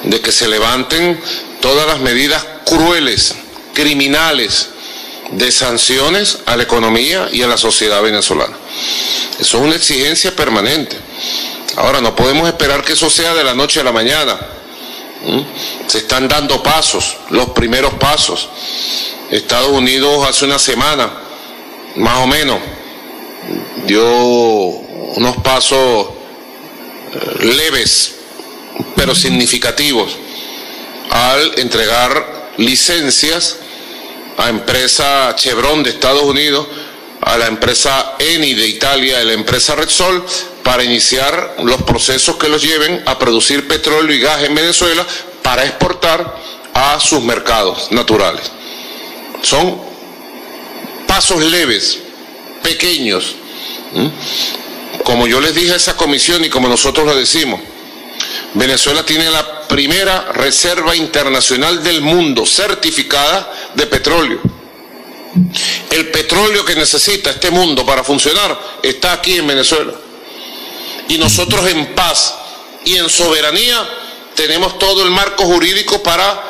de 0.03 0.21
que 0.21 0.31
se 0.31 0.47
levanten 0.47 1.19
todas 1.59 1.87
las 1.87 1.99
medidas 1.99 2.45
crueles, 2.65 3.35
criminales, 3.73 4.69
de 5.31 5.51
sanciones 5.51 6.39
a 6.45 6.55
la 6.55 6.63
economía 6.63 7.27
y 7.31 7.41
a 7.41 7.47
la 7.47 7.57
sociedad 7.57 8.01
venezolana. 8.01 8.55
Eso 9.39 9.57
es 9.57 9.63
una 9.63 9.75
exigencia 9.75 10.35
permanente. 10.35 10.95
Ahora, 11.75 11.99
no 11.99 12.15
podemos 12.15 12.47
esperar 12.47 12.83
que 12.83 12.93
eso 12.93 13.09
sea 13.09 13.33
de 13.33 13.43
la 13.43 13.53
noche 13.53 13.79
a 13.79 13.83
la 13.83 13.91
mañana. 13.91 14.39
Se 15.88 15.99
están 15.99 16.27
dando 16.27 16.62
pasos, 16.62 17.17
los 17.30 17.49
primeros 17.49 17.93
pasos. 17.95 18.49
Estados 19.32 19.69
Unidos 19.69 20.27
hace 20.27 20.45
una 20.45 20.60
semana, 20.60 21.12
más 21.95 22.19
o 22.19 22.27
menos, 22.27 22.60
dio 23.86 24.06
unos 24.06 25.38
pasos 25.38 26.08
eh, 27.13 27.45
leves, 27.45 28.15
pero 28.95 29.15
significativos, 29.15 30.15
al 31.10 31.60
entregar 31.60 32.51
licencias 32.58 33.58
a 34.38 34.49
empresa 34.49 35.34
Chevron 35.36 35.84
de 35.84 35.89
Estados 35.89 36.23
Unidos, 36.23 36.67
a 37.21 37.38
la 37.38 37.47
empresa 37.47 38.15
Eni 38.19 38.53
de 38.53 38.67
Italia, 38.67 39.19
a 39.19 39.23
la 39.23 39.34
empresa 39.34 39.75
Repsol, 39.75 40.23
para 40.67 40.84
iniciar 40.84 41.56
los 41.63 41.82
procesos 41.84 42.36
que 42.36 42.49
los 42.49 42.62
lleven 42.62 43.01
a 43.06 43.17
producir 43.17 43.69
petróleo 43.69 44.13
y 44.13 44.19
gas 44.19 44.43
en 44.43 44.53
Venezuela 44.53 45.08
para 45.41 45.63
exportar 45.63 46.36
a 46.73 46.99
sus 46.99 47.21
mercados 47.23 47.89
naturales. 47.93 48.51
Son 49.43 49.80
pasos 51.08 51.41
leves, 51.41 51.99
pequeños. 52.62 53.36
Como 55.06 55.25
yo 55.25 55.39
les 55.39 55.56
dije 55.56 55.71
a 55.71 55.77
esa 55.77 55.95
comisión 55.95 56.43
y 56.43 56.49
como 56.49 56.67
nosotros 56.67 57.06
lo 57.06 57.15
decimos, 57.15 57.62
Venezuela 58.53 59.06
tiene 59.06 59.30
la 59.30 59.69
primera 59.69 60.34
reserva 60.34 60.97
internacional 60.97 61.82
del 61.82 62.01
mundo 62.01 62.45
certificada 62.45 63.53
de 63.73 63.88
petróleo. 63.88 64.41
El 65.91 66.10
petróleo 66.10 66.65
que 66.65 66.75
necesita 66.75 67.30
este 67.30 67.51
mundo 67.51 67.86
para 67.86 68.03
funcionar 68.03 68.60
está 68.84 69.13
aquí 69.13 69.38
en 69.38 69.47
Venezuela 69.47 69.93
y 71.10 71.17
nosotros 71.17 71.67
en 71.70 71.96
paz 71.96 72.36
y 72.86 72.96
en 72.96 73.10
soberanía 73.10 73.88
tenemos 74.36 74.78
todo 74.78 75.04
el 75.04 75.12
marco 75.12 75.46
jurídico 75.46 76.02
para 76.04 76.43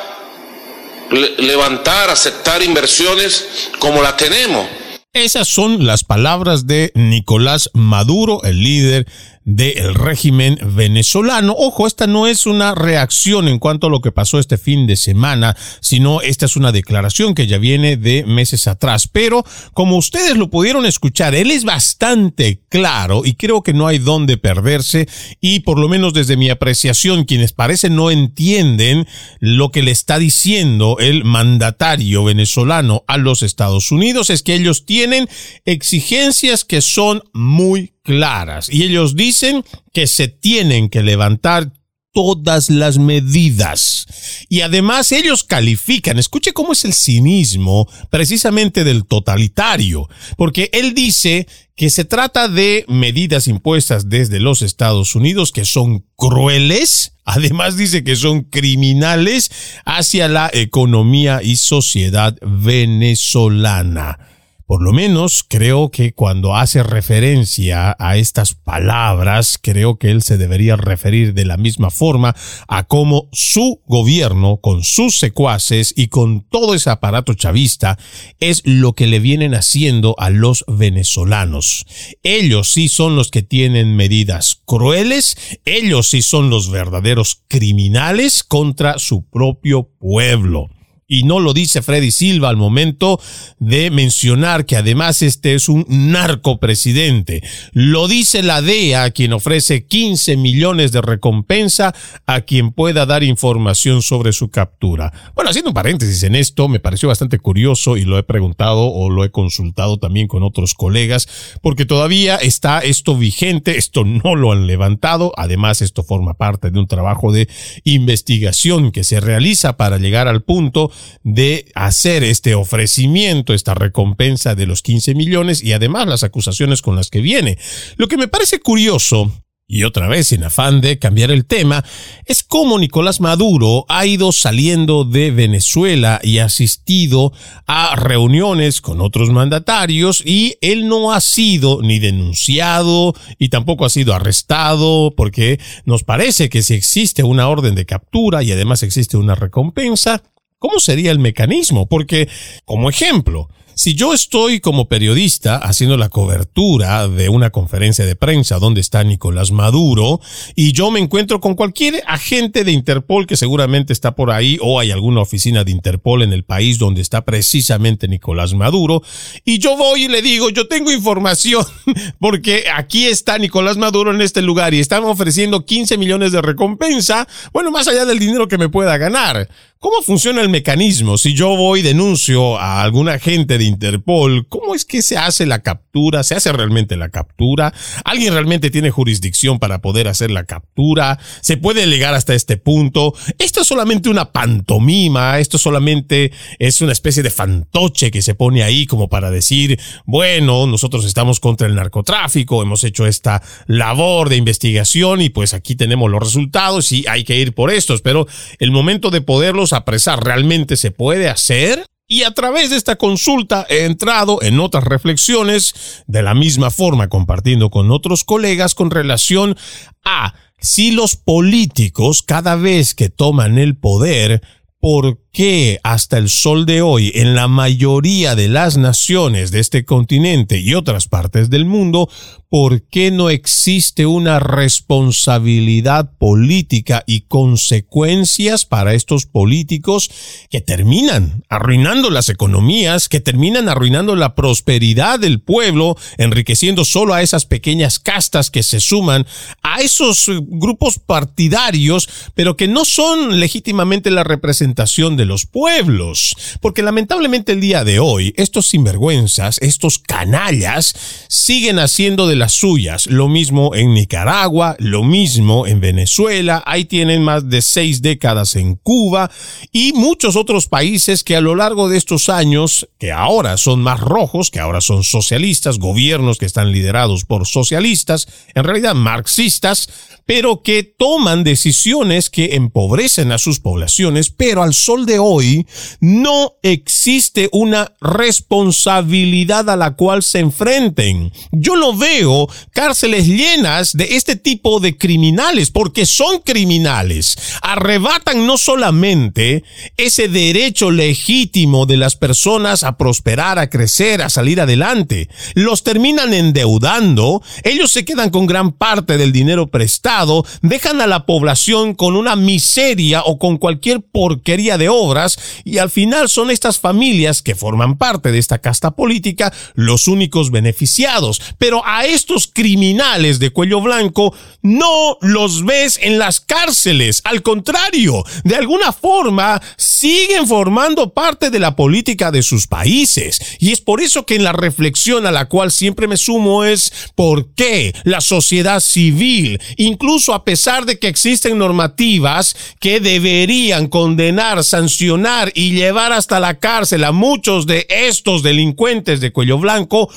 levantar, 1.37 2.09
aceptar 2.09 2.61
inversiones 2.61 3.69
como 3.79 4.01
las 4.01 4.17
tenemos. 4.17 4.67
Esas 5.13 5.47
son 5.47 5.85
las 5.85 6.03
palabras 6.03 6.67
de 6.67 6.91
Nicolás 6.93 7.71
Maduro, 7.73 8.43
el 8.43 8.61
líder 8.61 9.07
del 9.47 9.95
régimen 9.95 10.59
venezolano. 10.75 11.55
Ojo, 11.57 11.87
esta 11.87 12.05
no 12.05 12.27
es 12.27 12.45
una 12.45 12.75
reacción 12.75 13.47
en 13.47 13.59
cuanto 13.59 13.87
a 13.87 13.89
lo 13.89 14.01
que 14.01 14.11
pasó 14.11 14.39
este 14.39 14.57
fin 14.57 14.87
de 14.87 14.97
semana, 14.97 15.55
sino 15.79 16.19
esta 16.19 16.45
es 16.45 16.57
una 16.57 16.73
declaración 16.73 17.33
que 17.33 17.47
ya 17.47 17.57
viene 17.57 17.95
de 17.95 18.25
meses 18.25 18.67
atrás. 18.67 19.07
Pero 19.09 19.45
como 19.73 19.95
ustedes 19.95 20.35
lo 20.35 20.49
pudieron 20.49 20.85
escuchar, 20.85 21.33
él 21.33 21.49
es 21.51 21.63
bastante 21.63 22.59
claro 22.67 23.21
y 23.23 23.35
creo 23.35 23.63
que 23.63 23.71
no 23.71 23.87
hay 23.87 23.99
dónde 23.99 24.35
perderse 24.35 25.07
y 25.39 25.61
por 25.61 25.79
lo 25.79 25.87
menos 25.87 26.13
desde 26.13 26.35
mi 26.35 26.49
apreciación, 26.49 27.23
quienes 27.23 27.53
parece 27.53 27.89
no 27.89 28.11
entienden 28.11 29.07
lo 29.39 29.71
que 29.71 29.81
le 29.81 29.91
está 29.91 30.19
diciendo 30.19 30.97
el 30.99 31.23
mandatario 31.23 32.25
venezolano 32.25 33.05
a 33.07 33.15
los 33.15 33.43
Estados 33.43 33.93
Unidos 33.93 34.29
es 34.29 34.43
que 34.43 34.55
ellos 34.55 34.85
tienen 34.85 35.29
exigencias 35.63 36.65
que 36.65 36.81
son 36.81 37.23
muy 37.31 37.93
claras 38.07 38.69
y 38.69 38.83
ellos 38.83 39.17
dicen 39.17 39.65
que 39.91 40.07
se 40.07 40.29
tienen 40.29 40.87
que 40.87 41.03
levantar 41.03 41.73
todas 42.13 42.69
las 42.69 42.97
medidas. 42.97 44.07
Y 44.47 44.61
además 44.61 45.11
ellos 45.11 45.43
califican, 45.43 46.17
escuche 46.17 46.53
cómo 46.53 46.71
es 46.71 46.85
el 46.85 46.93
cinismo 46.93 47.85
precisamente 48.09 48.85
del 48.85 49.05
totalitario, 49.05 50.07
porque 50.37 50.69
él 50.71 50.93
dice 50.95 51.47
que 51.75 51.89
se 51.89 52.05
trata 52.05 52.47
de 52.47 52.85
medidas 52.87 53.47
impuestas 53.47 54.09
desde 54.09 54.39
los 54.39 54.61
Estados 54.61 55.15
Unidos 55.15 55.51
que 55.51 55.65
son 55.65 56.05
crueles, 56.15 57.11
además 57.25 57.75
dice 57.75 58.05
que 58.05 58.15
son 58.15 58.43
criminales 58.43 59.51
hacia 59.85 60.29
la 60.29 60.49
economía 60.53 61.41
y 61.43 61.57
sociedad 61.57 62.37
venezolana. 62.41 64.36
Por 64.67 64.83
lo 64.83 64.91
menos 64.91 65.45
creo 65.47 65.91
que 65.91 66.11
cuando 66.11 66.57
hace 66.57 66.83
referencia 66.83 67.95
a 67.97 68.17
estas 68.17 68.53
palabras, 68.53 69.57
creo 69.61 69.97
que 69.97 70.11
él 70.11 70.21
se 70.21 70.37
debería 70.37 70.75
referir 70.75 71.33
de 71.33 71.45
la 71.45 71.55
misma 71.55 71.89
forma 71.89 72.35
a 72.67 72.83
cómo 72.83 73.29
su 73.31 73.81
gobierno, 73.87 74.57
con 74.57 74.83
sus 74.83 75.19
secuaces 75.19 75.93
y 75.95 76.09
con 76.09 76.41
todo 76.41 76.73
ese 76.73 76.89
aparato 76.89 77.33
chavista, 77.33 77.97
es 78.41 78.61
lo 78.65 78.91
que 78.91 79.07
le 79.07 79.21
vienen 79.21 79.55
haciendo 79.55 80.15
a 80.17 80.29
los 80.29 80.65
venezolanos. 80.67 81.85
Ellos 82.21 82.67
sí 82.67 82.89
son 82.89 83.15
los 83.15 83.31
que 83.31 83.43
tienen 83.43 83.95
medidas 83.95 84.63
crueles, 84.65 85.37
ellos 85.63 86.09
sí 86.09 86.21
son 86.21 86.49
los 86.49 86.69
verdaderos 86.71 87.41
criminales 87.47 88.43
contra 88.43 88.99
su 88.99 89.23
propio 89.29 89.83
pueblo. 89.97 90.67
Y 91.09 91.23
no 91.23 91.39
lo 91.39 91.53
dice 91.53 91.81
Freddy 91.81 92.11
Silva 92.11 92.49
al 92.49 92.57
momento 92.57 93.17
de 93.59 93.89
mencionar 93.91 94.65
que 94.65 94.75
además 94.75 95.21
este 95.21 95.53
es 95.53 95.69
un 95.69 95.85
narcopresidente. 95.87 97.41
Lo 97.71 98.09
dice 98.09 98.43
la 98.43 98.61
DEA, 98.61 99.11
quien 99.11 99.31
ofrece 99.31 99.85
15 99.85 100.35
millones 100.35 100.91
de 100.91 101.01
recompensa 101.01 101.95
a 102.25 102.41
quien 102.41 102.71
pueda 102.71 103.05
dar 103.05 103.23
información 103.23 104.01
sobre 104.01 104.33
su 104.33 104.49
captura. 104.49 105.13
Bueno, 105.33 105.49
haciendo 105.49 105.69
un 105.69 105.75
paréntesis 105.75 106.23
en 106.23 106.35
esto, 106.35 106.67
me 106.67 106.81
pareció 106.81 107.07
bastante 107.07 107.39
curioso 107.39 107.95
y 107.95 108.03
lo 108.03 108.17
he 108.17 108.23
preguntado 108.23 108.91
o 108.91 109.09
lo 109.09 109.23
he 109.23 109.31
consultado 109.31 109.99
también 109.99 110.27
con 110.27 110.43
otros 110.43 110.73
colegas, 110.73 111.29
porque 111.61 111.85
todavía 111.85 112.35
está 112.35 112.79
esto 112.79 113.15
vigente, 113.15 113.77
esto 113.77 114.03
no 114.03 114.35
lo 114.35 114.51
han 114.51 114.67
levantado. 114.67 115.31
Además, 115.37 115.81
esto 115.81 116.03
forma 116.03 116.33
parte 116.33 116.69
de 116.69 116.79
un 116.79 116.87
trabajo 116.87 117.31
de 117.31 117.47
investigación 117.85 118.91
que 118.91 119.05
se 119.05 119.21
realiza 119.21 119.77
para 119.77 119.99
llegar 119.99 120.27
al 120.27 120.43
punto 120.43 120.91
de 121.23 121.71
hacer 121.75 122.23
este 122.23 122.55
ofrecimiento, 122.55 123.53
esta 123.53 123.73
recompensa 123.73 124.55
de 124.55 124.65
los 124.65 124.81
15 124.81 125.15
millones 125.15 125.63
y 125.63 125.73
además 125.73 126.07
las 126.07 126.23
acusaciones 126.23 126.81
con 126.81 126.95
las 126.95 127.09
que 127.09 127.21
viene. 127.21 127.57
Lo 127.97 128.07
que 128.07 128.17
me 128.17 128.27
parece 128.27 128.59
curioso 128.59 129.31
y 129.69 129.83
otra 129.83 130.07
vez, 130.07 130.31
en 130.31 130.45
afán 130.45 130.79
de 130.79 130.97
cambiar 130.97 131.29
el 131.29 131.45
tema, 131.45 131.83
es 132.25 132.41
cómo 132.41 132.79
Nicolás 132.79 133.19
Maduro 133.19 133.85
ha 133.89 134.05
ido 134.05 134.31
saliendo 134.31 135.03
de 135.03 135.29
Venezuela 135.31 136.21
y 136.23 136.37
ha 136.37 136.45
asistido 136.45 137.33
a 137.65 137.97
reuniones 137.97 138.79
con 138.79 139.01
otros 139.01 139.29
mandatarios 139.29 140.23
y 140.25 140.55
él 140.61 140.87
no 140.87 141.11
ha 141.11 141.19
sido 141.19 141.81
ni 141.81 141.99
denunciado 141.99 143.13
y 143.37 143.49
tampoco 143.49 143.83
ha 143.83 143.89
sido 143.89 144.13
arrestado 144.13 145.13
porque 145.17 145.59
nos 145.83 146.05
parece 146.05 146.47
que 146.47 146.61
si 146.61 146.73
existe 146.73 147.23
una 147.23 147.49
orden 147.49 147.75
de 147.75 147.85
captura 147.85 148.43
y 148.43 148.53
además 148.53 148.83
existe 148.83 149.17
una 149.17 149.35
recompensa, 149.35 150.23
¿Cómo 150.59 150.79
sería 150.79 151.11
el 151.11 151.19
mecanismo? 151.19 151.87
Porque, 151.87 152.27
como 152.65 152.89
ejemplo, 152.89 153.47
si 153.75 153.93
yo 153.93 154.11
estoy 154.11 154.59
como 154.59 154.89
periodista 154.89 155.57
haciendo 155.57 155.97
la 155.97 156.09
cobertura 156.09 157.07
de 157.07 157.29
una 157.29 157.51
conferencia 157.51 158.07
de 158.07 158.15
prensa 158.15 158.57
donde 158.57 158.81
está 158.81 159.03
Nicolás 159.03 159.51
Maduro 159.51 160.19
y 160.55 160.71
yo 160.71 160.89
me 160.89 160.99
encuentro 160.99 161.39
con 161.39 161.53
cualquier 161.53 162.01
agente 162.07 162.63
de 162.63 162.71
Interpol 162.71 163.27
que 163.27 163.37
seguramente 163.37 163.93
está 163.93 164.15
por 164.15 164.31
ahí 164.31 164.57
o 164.63 164.79
hay 164.79 164.89
alguna 164.89 165.21
oficina 165.21 165.63
de 165.63 165.69
Interpol 165.69 166.23
en 166.23 166.33
el 166.33 166.43
país 166.43 166.79
donde 166.79 167.01
está 167.01 167.23
precisamente 167.23 168.07
Nicolás 168.07 168.55
Maduro 168.55 169.03
y 169.45 169.59
yo 169.59 169.77
voy 169.77 170.05
y 170.05 170.07
le 170.07 170.23
digo, 170.23 170.49
yo 170.49 170.67
tengo 170.67 170.91
información 170.91 171.63
porque 172.19 172.63
aquí 172.73 173.05
está 173.05 173.37
Nicolás 173.37 173.77
Maduro 173.77 174.09
en 174.09 174.21
este 174.21 174.41
lugar 174.41 174.73
y 174.73 174.79
están 174.79 175.03
ofreciendo 175.03 175.67
15 175.67 175.99
millones 175.99 176.31
de 176.31 176.41
recompensa, 176.41 177.27
bueno, 177.53 177.69
más 177.69 177.87
allá 177.87 178.05
del 178.05 178.17
dinero 178.17 178.47
que 178.47 178.57
me 178.57 178.69
pueda 178.69 178.97
ganar. 178.97 179.47
¿Cómo 179.79 180.01
funciona 180.01 180.41
el 180.41 180.49
mecanismo? 180.49 181.19
Si 181.19 181.35
yo 181.35 181.55
voy 181.55 181.81
y 181.81 181.83
denuncio 181.83 182.57
a 182.57 182.81
algún 182.81 183.09
agente 183.09 183.59
de 183.59 183.65
Interpol, 183.65 184.47
¿cómo 184.47 184.73
es 184.73 184.85
que 184.85 185.03
se 185.03 185.19
hace 185.19 185.45
la 185.45 185.59
captura? 185.59 186.23
¿Se 186.23 186.33
hace 186.33 186.51
realmente 186.51 186.97
la 186.97 187.09
captura? 187.09 187.71
¿Alguien 188.03 188.33
realmente 188.33 188.71
tiene 188.71 188.89
jurisdicción 188.89 189.59
para 189.59 189.79
poder 189.79 190.07
hacer 190.07 190.31
la 190.31 190.45
captura? 190.45 191.19
¿Se 191.41 191.57
puede 191.57 191.85
llegar 191.85 192.15
hasta 192.15 192.33
este 192.33 192.57
punto? 192.57 193.13
Esto 193.37 193.61
es 193.61 193.67
solamente 193.67 194.09
una 194.09 194.31
pantomima, 194.31 195.37
esto 195.37 195.59
solamente 195.59 196.31
es 196.57 196.81
una 196.81 196.91
especie 196.91 197.21
de 197.21 197.29
fantoche 197.29 198.09
que 198.09 198.23
se 198.23 198.33
pone 198.33 198.63
ahí 198.63 198.87
como 198.87 199.09
para 199.09 199.29
decir, 199.29 199.79
bueno, 200.05 200.65
nosotros 200.65 201.05
estamos 201.05 201.39
contra 201.39 201.67
el 201.67 201.75
narcotráfico, 201.75 202.63
hemos 202.63 202.83
hecho 202.83 203.05
esta 203.05 203.43
labor 203.67 204.29
de 204.29 204.37
investigación 204.37 205.21
y 205.21 205.29
pues 205.29 205.53
aquí 205.53 205.75
tenemos 205.75 206.09
los 206.09 206.23
resultados 206.23 206.91
y 206.91 207.05
hay 207.07 207.23
que 207.23 207.37
ir 207.37 207.53
por 207.53 207.69
estos, 207.69 208.01
pero 208.01 208.25
el 208.57 208.71
momento 208.71 209.11
de 209.11 209.21
poderlos 209.21 209.66
apresar 209.73 210.23
realmente 210.23 210.77
se 210.77 210.91
puede 210.91 211.29
hacer? 211.29 211.85
Y 212.09 212.23
a 212.23 212.31
través 212.31 212.69
de 212.69 212.77
esta 212.77 212.95
consulta 212.95 213.65
he 213.69 213.83
entrado 213.83 214.41
en 214.41 214.61
otras 214.61 214.85
reflexiones, 214.85 216.03
de 216.07 216.23
la 216.23 216.33
misma 216.33 216.71
forma 216.71 217.09
compartiendo 217.09 217.69
con 217.69 217.91
otros 217.91 218.23
colegas 218.23 218.75
con 218.75 218.91
relación 218.91 219.57
a 220.05 220.33
si 220.59 220.91
los 220.91 221.17
políticos 221.17 222.23
cada 222.23 222.55
vez 222.55 222.93
que 222.93 223.09
toman 223.09 223.57
el 223.57 223.75
poder, 223.75 224.41
¿por 224.79 225.19
qué 225.33 225.79
hasta 225.83 226.17
el 226.17 226.29
sol 226.29 226.65
de 226.65 226.81
hoy 226.81 227.11
en 227.13 227.35
la 227.35 227.47
mayoría 227.47 228.35
de 228.35 228.47
las 228.47 228.77
naciones 228.77 229.51
de 229.51 229.59
este 229.59 229.85
continente 229.85 230.59
y 230.59 230.75
otras 230.75 231.07
partes 231.07 231.49
del 231.49 231.65
mundo 231.65 232.09
¿por 232.49 232.83
qué 232.83 233.11
no 233.11 233.29
existe 233.29 234.05
una 234.05 234.39
responsabilidad 234.39 236.11
política 236.17 237.03
y 237.05 237.21
consecuencias 237.21 238.65
para 238.65 238.93
estos 238.93 239.25
políticos 239.25 240.09
que 240.49 240.61
terminan 240.61 241.43
arruinando 241.49 242.09
las 242.09 242.29
economías, 242.29 243.09
que 243.09 243.19
terminan 243.19 243.67
arruinando 243.67 244.15
la 244.15 244.33
prosperidad 244.33 245.19
del 245.19 245.41
pueblo, 245.41 245.97
enriqueciendo 246.17 246.85
solo 246.85 247.13
a 247.13 247.21
esas 247.21 247.45
pequeñas 247.45 247.99
castas 247.99 248.49
que 248.49 248.63
se 248.63 248.79
suman 248.79 249.25
a 249.61 249.81
esos 249.81 250.29
eh, 250.29 250.39
grupos 250.41 250.99
partidarios, 250.99 252.07
pero 252.33 252.55
que 252.55 252.69
no 252.69 252.85
son 252.85 253.39
legítimamente 253.39 254.09
la 254.09 254.23
representación 254.23 255.17
de 255.17 255.25
los 255.25 255.45
pueblos? 255.45 256.35
Porque 256.61 256.81
lamentablemente 256.81 257.51
el 257.51 257.61
día 257.61 257.83
de 257.83 257.99
hoy, 257.99 258.33
estos 258.37 258.67
sinvergüenzas, 258.67 259.57
estos 259.61 259.99
canallas, 259.99 260.95
siguen 261.27 261.79
haciendo 261.79 262.27
de 262.27 262.36
las 262.37 262.53
suyas. 262.53 263.07
Lo 263.07 263.27
mismo 263.27 263.75
en 263.75 263.93
Nicaragua, 263.93 264.75
lo 264.79 265.03
mismo 265.03 265.67
en 265.67 265.79
Venezuela, 265.79 266.63
ahí 266.65 266.85
tienen 266.85 267.23
más 267.23 267.49
de 267.49 267.61
seis 267.61 268.01
décadas 268.01 268.55
en 268.55 268.75
Cuba 268.75 269.29
y 269.71 269.93
muchos 269.93 270.35
otros 270.35 270.67
países 270.67 271.23
que 271.23 271.35
a 271.35 271.41
lo 271.41 271.55
largo 271.55 271.89
de 271.89 271.97
estos 271.97 272.29
años, 272.29 272.87
que 272.97 273.11
ahora 273.11 273.57
son 273.57 273.81
más 273.81 273.99
rojos, 273.99 274.51
que 274.51 274.59
ahora 274.59 274.81
son 274.81 275.03
socialistas, 275.03 275.79
gobiernos 275.79 276.37
que 276.37 276.45
están 276.45 276.71
liderados 276.71 277.25
por 277.25 277.47
socialistas, 277.47 278.27
en 278.53 278.63
realidad 278.63 278.95
marxistas, 278.95 279.89
pero 280.25 280.61
que 280.61 280.83
toman 280.83 281.43
decisiones 281.43 282.29
que 282.29 282.55
empobrecen 282.55 283.31
a 283.31 283.37
sus 283.37 283.59
poblaciones, 283.61 284.29
pero 284.29 284.61
al 284.61 284.73
sol 284.73 285.05
de 285.05 285.19
hoy 285.19 285.65
no 286.01 286.53
existe 286.61 287.49
una 287.53 287.93
responsabilidad 288.01 289.69
a 289.69 289.77
la 289.77 289.95
cual 289.95 290.23
se 290.23 290.39
enfrenten. 290.39 291.31
Yo 291.51 291.77
no 291.77 291.95
veo 291.95 292.26
cárceles 292.71 293.27
llenas 293.27 293.93
de 293.93 294.15
este 294.15 294.35
tipo 294.35 294.79
de 294.79 294.97
criminales, 294.97 295.71
porque 295.71 296.05
son 296.05 296.39
criminales. 296.39 297.37
Arrebatan 297.61 298.45
no 298.45 298.57
solamente 298.57 299.63
ese 299.97 300.27
derecho 300.27 300.91
legítimo 300.91 301.85
de 301.85 301.97
las 301.97 302.15
personas 302.15 302.83
a 302.83 302.97
prosperar, 302.97 303.59
a 303.59 303.69
crecer, 303.69 304.21
a 304.21 304.29
salir 304.29 304.61
adelante, 304.61 305.29
los 305.53 305.83
terminan 305.83 306.33
endeudando, 306.33 307.41
ellos 307.63 307.91
se 307.91 308.05
quedan 308.05 308.29
con 308.29 308.45
gran 308.45 308.71
parte 308.71 309.17
del 309.17 309.31
dinero 309.31 309.67
prestado, 309.67 310.45
dejan 310.61 311.01
a 311.01 311.07
la 311.07 311.25
población 311.25 311.95
con 311.95 312.15
una 312.15 312.35
miseria 312.35 313.23
o 313.23 313.39
con 313.39 313.57
cualquier 313.57 314.01
porquería 314.01 314.77
de 314.77 314.89
obras 314.89 315.39
y 315.63 315.77
al 315.77 315.89
final 315.89 316.29
son 316.29 316.51
estas 316.51 316.79
familias 316.79 317.41
que 317.41 317.55
forman 317.55 317.97
parte 317.97 318.31
de 318.31 318.39
esta 318.39 318.59
casta 318.59 318.91
política 318.91 319.53
los 319.75 320.07
únicos 320.07 320.51
beneficiados. 320.51 321.41
Pero 321.57 321.85
a 321.85 322.05
estos 322.17 322.47
criminales 322.51 323.37
de 323.37 323.51
cuello 323.51 323.79
blanco 323.79 324.33
no 324.63 325.17
los 325.21 325.63
ves 325.63 325.99
en 326.01 326.17
las 326.17 326.39
cárceles. 326.39 327.21
Al 327.23 327.43
contrario, 327.43 328.23
de 328.43 328.55
alguna 328.55 328.91
forma 328.91 329.61
siguen 329.77 330.47
formando 330.47 331.13
parte 331.13 331.51
de 331.51 331.59
la 331.59 331.75
política 331.75 332.31
de 332.31 332.41
sus 332.41 332.65
países. 332.65 333.39
Y 333.59 333.71
es 333.71 333.81
por 333.81 334.01
eso 334.01 334.25
que 334.25 334.33
en 334.33 334.43
la 334.43 334.51
reflexión 334.51 335.27
a 335.27 335.31
la 335.31 335.45
cual 335.45 335.71
siempre 335.71 336.07
me 336.07 336.17
sumo 336.17 336.63
es 336.63 336.91
por 337.13 337.53
qué 337.53 337.93
la 338.03 338.19
sociedad 338.19 338.79
civil, 338.79 339.61
incluso 339.75 340.33
a 340.33 340.43
pesar 340.43 340.85
de 340.85 340.97
que 340.97 341.07
existen 341.07 341.59
normativas 341.59 342.55
que 342.79 342.99
deberían 342.99 343.87
condenar, 343.87 344.63
sancionar 344.63 345.51
y 345.53 345.71
llevar 345.71 346.13
hasta 346.13 346.39
la 346.39 346.57
cárcel 346.57 347.03
a 347.03 347.11
muchos 347.11 347.67
de 347.67 347.85
estos 347.89 348.41
delincuentes 348.41 349.21
de 349.21 349.31
cuello 349.31 349.59
blanco, 349.59 350.09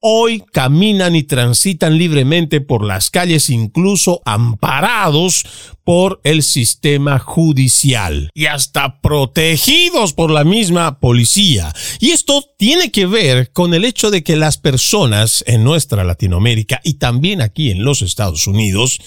hoy 0.00 0.42
caminan 0.52 1.16
y 1.16 1.24
transitan 1.24 1.98
libremente 1.98 2.60
por 2.60 2.84
las 2.84 3.10
calles, 3.10 3.50
incluso 3.50 4.20
amparados 4.24 5.44
por 5.88 6.20
el 6.22 6.42
sistema 6.42 7.18
judicial 7.18 8.28
y 8.34 8.44
hasta 8.44 9.00
protegidos 9.00 10.12
por 10.12 10.30
la 10.30 10.44
misma 10.44 11.00
policía. 11.00 11.72
Y 11.98 12.10
esto 12.10 12.44
tiene 12.58 12.90
que 12.90 13.06
ver 13.06 13.52
con 13.52 13.72
el 13.72 13.86
hecho 13.86 14.10
de 14.10 14.22
que 14.22 14.36
las 14.36 14.58
personas 14.58 15.42
en 15.46 15.64
nuestra 15.64 16.04
Latinoamérica 16.04 16.78
y 16.84 16.98
también 16.98 17.40
aquí 17.40 17.70
en 17.70 17.84
los 17.84 18.02
Estados 18.02 18.46
Unidos 18.46 18.98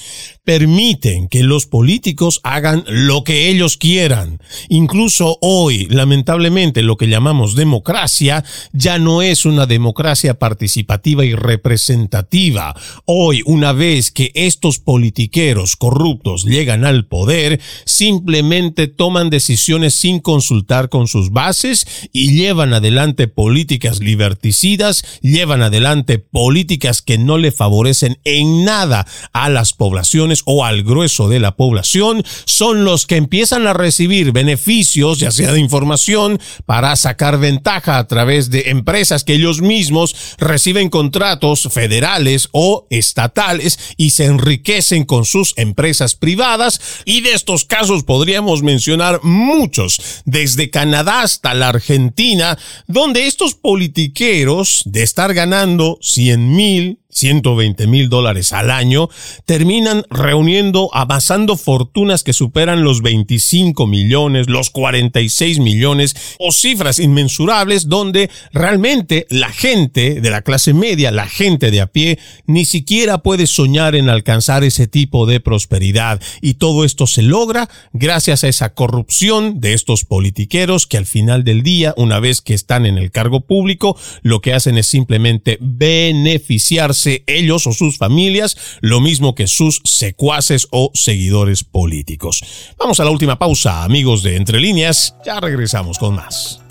permiten 0.43 1.27
que 1.27 1.43
los 1.43 1.67
políticos 1.67 2.39
hagan 2.41 2.83
lo 2.87 3.23
que 3.23 3.49
ellos 3.49 3.77
quieran. 3.77 4.39
Incluso 4.67 5.37
hoy, 5.41 5.85
lamentablemente, 5.85 6.81
lo 6.81 6.97
que 6.97 7.07
llamamos 7.07 7.53
democracia 7.55 8.43
ya 8.73 8.97
no 8.97 9.21
es 9.21 9.45
una 9.45 9.67
democracia 9.67 10.39
participativa 10.39 11.23
y 11.25 11.35
representativa. 11.35 12.75
Hoy, 13.05 13.43
una 13.45 13.71
vez 13.71 14.11
que 14.11 14.31
estos 14.33 14.79
politiqueros 14.79 15.75
corruptos 15.75 16.43
llegan 16.43 16.70
al 16.71 17.05
poder, 17.05 17.59
simplemente 17.85 18.87
toman 18.87 19.29
decisiones 19.29 19.93
sin 19.93 20.19
consultar 20.19 20.89
con 20.89 21.07
sus 21.07 21.31
bases 21.31 21.85
y 22.11 22.33
llevan 22.33 22.73
adelante 22.73 23.27
políticas 23.27 23.99
liberticidas, 23.99 25.03
llevan 25.21 25.61
adelante 25.61 26.19
políticas 26.19 27.01
que 27.01 27.17
no 27.17 27.37
le 27.37 27.51
favorecen 27.51 28.19
en 28.23 28.63
nada 28.63 29.05
a 29.33 29.49
las 29.49 29.73
poblaciones 29.73 30.41
o 30.45 30.65
al 30.65 30.83
grueso 30.83 31.29
de 31.29 31.39
la 31.39 31.55
población, 31.55 32.23
son 32.45 32.85
los 32.85 33.05
que 33.05 33.17
empiezan 33.17 33.67
a 33.67 33.73
recibir 33.73 34.31
beneficios, 34.31 35.19
ya 35.19 35.31
sea 35.31 35.51
de 35.51 35.59
información, 35.59 36.39
para 36.65 36.95
sacar 36.95 37.39
ventaja 37.39 37.97
a 37.97 38.07
través 38.07 38.49
de 38.49 38.69
empresas 38.69 39.23
que 39.23 39.33
ellos 39.33 39.61
mismos 39.61 40.15
reciben 40.37 40.89
contratos 40.89 41.67
federales 41.71 42.49
o 42.51 42.87
estatales 42.89 43.79
y 43.97 44.11
se 44.11 44.25
enriquecen 44.25 45.03
con 45.03 45.25
sus 45.25 45.53
empresas 45.57 46.15
privadas 46.15 46.60
y 47.05 47.21
de 47.21 47.33
estos 47.33 47.65
casos 47.65 48.03
podríamos 48.03 48.61
mencionar 48.61 49.23
muchos, 49.23 50.21
desde 50.25 50.69
Canadá 50.69 51.21
hasta 51.21 51.53
la 51.53 51.69
Argentina, 51.69 52.57
donde 52.87 53.27
estos 53.27 53.55
politiqueros 53.55 54.83
de 54.85 55.03
estar 55.03 55.33
ganando 55.33 55.97
100 56.01 56.55
mil, 56.55 56.99
120 57.11 57.87
mil 57.87 58.09
dólares 58.09 58.53
al 58.53 58.71
año, 58.71 59.09
terminan 59.45 60.03
reuniendo, 60.09 60.89
amasando 60.93 61.57
fortunas 61.57 62.23
que 62.23 62.33
superan 62.33 62.83
los 62.83 63.01
25 63.01 63.87
millones, 63.87 64.49
los 64.49 64.69
46 64.69 65.59
millones 65.59 66.15
o 66.39 66.51
cifras 66.51 66.99
inmensurables 66.99 67.89
donde 67.89 68.29
realmente 68.53 69.27
la 69.29 69.51
gente 69.51 70.21
de 70.21 70.29
la 70.29 70.41
clase 70.41 70.73
media, 70.73 71.11
la 71.11 71.27
gente 71.27 71.71
de 71.71 71.81
a 71.81 71.87
pie, 71.87 72.19
ni 72.45 72.65
siquiera 72.65 73.19
puede 73.19 73.47
soñar 73.47 73.95
en 73.95 74.09
alcanzar 74.09 74.63
ese 74.63 74.87
tipo 74.87 75.25
de 75.25 75.39
prosperidad. 75.39 76.21
Y 76.41 76.55
todo 76.55 76.85
esto 76.85 77.07
se 77.07 77.21
logra 77.21 77.69
gracias 77.93 78.43
a 78.43 78.47
esa 78.47 78.73
corrupción 78.73 79.59
de 79.59 79.73
estos 79.73 80.05
politiqueros 80.05 80.87
que 80.87 80.97
al 80.97 81.05
final 81.05 81.43
del 81.43 81.63
día, 81.63 81.93
una 81.97 82.19
vez 82.19 82.41
que 82.41 82.53
están 82.53 82.85
en 82.85 82.97
el 82.97 83.11
cargo 83.11 83.41
público, 83.41 83.97
lo 84.21 84.41
que 84.41 84.53
hacen 84.53 84.77
es 84.77 84.87
simplemente 84.87 85.57
beneficiarse 85.59 87.00
ellos 87.05 87.67
o 87.67 87.73
sus 87.73 87.97
familias, 87.97 88.57
lo 88.81 88.99
mismo 89.01 89.35
que 89.35 89.47
sus 89.47 89.81
secuaces 89.83 90.67
o 90.71 90.91
seguidores 90.93 91.63
políticos. 91.63 92.43
Vamos 92.77 92.99
a 92.99 93.05
la 93.05 93.11
última 93.11 93.37
pausa, 93.37 93.83
amigos 93.83 94.23
de 94.23 94.35
Entre 94.35 94.59
Líneas, 94.59 95.15
ya 95.25 95.39
regresamos 95.39 95.97
con 95.97 96.15
más. 96.15 96.61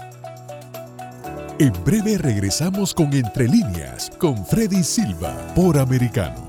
En 1.59 1.73
breve 1.85 2.17
regresamos 2.17 2.95
con 2.95 3.13
Entre 3.13 3.47
Líneas, 3.47 4.11
con 4.19 4.47
Freddy 4.47 4.83
Silva, 4.83 5.37
por 5.55 5.79
Americano. 5.79 6.49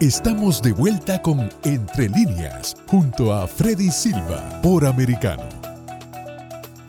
Estamos 0.00 0.60
de 0.60 0.72
vuelta 0.72 1.22
con 1.22 1.50
Entre 1.62 2.08
Líneas, 2.08 2.76
junto 2.86 3.32
a 3.32 3.46
Freddy 3.46 3.90
Silva, 3.90 4.60
por 4.62 4.86
Americano. 4.86 5.63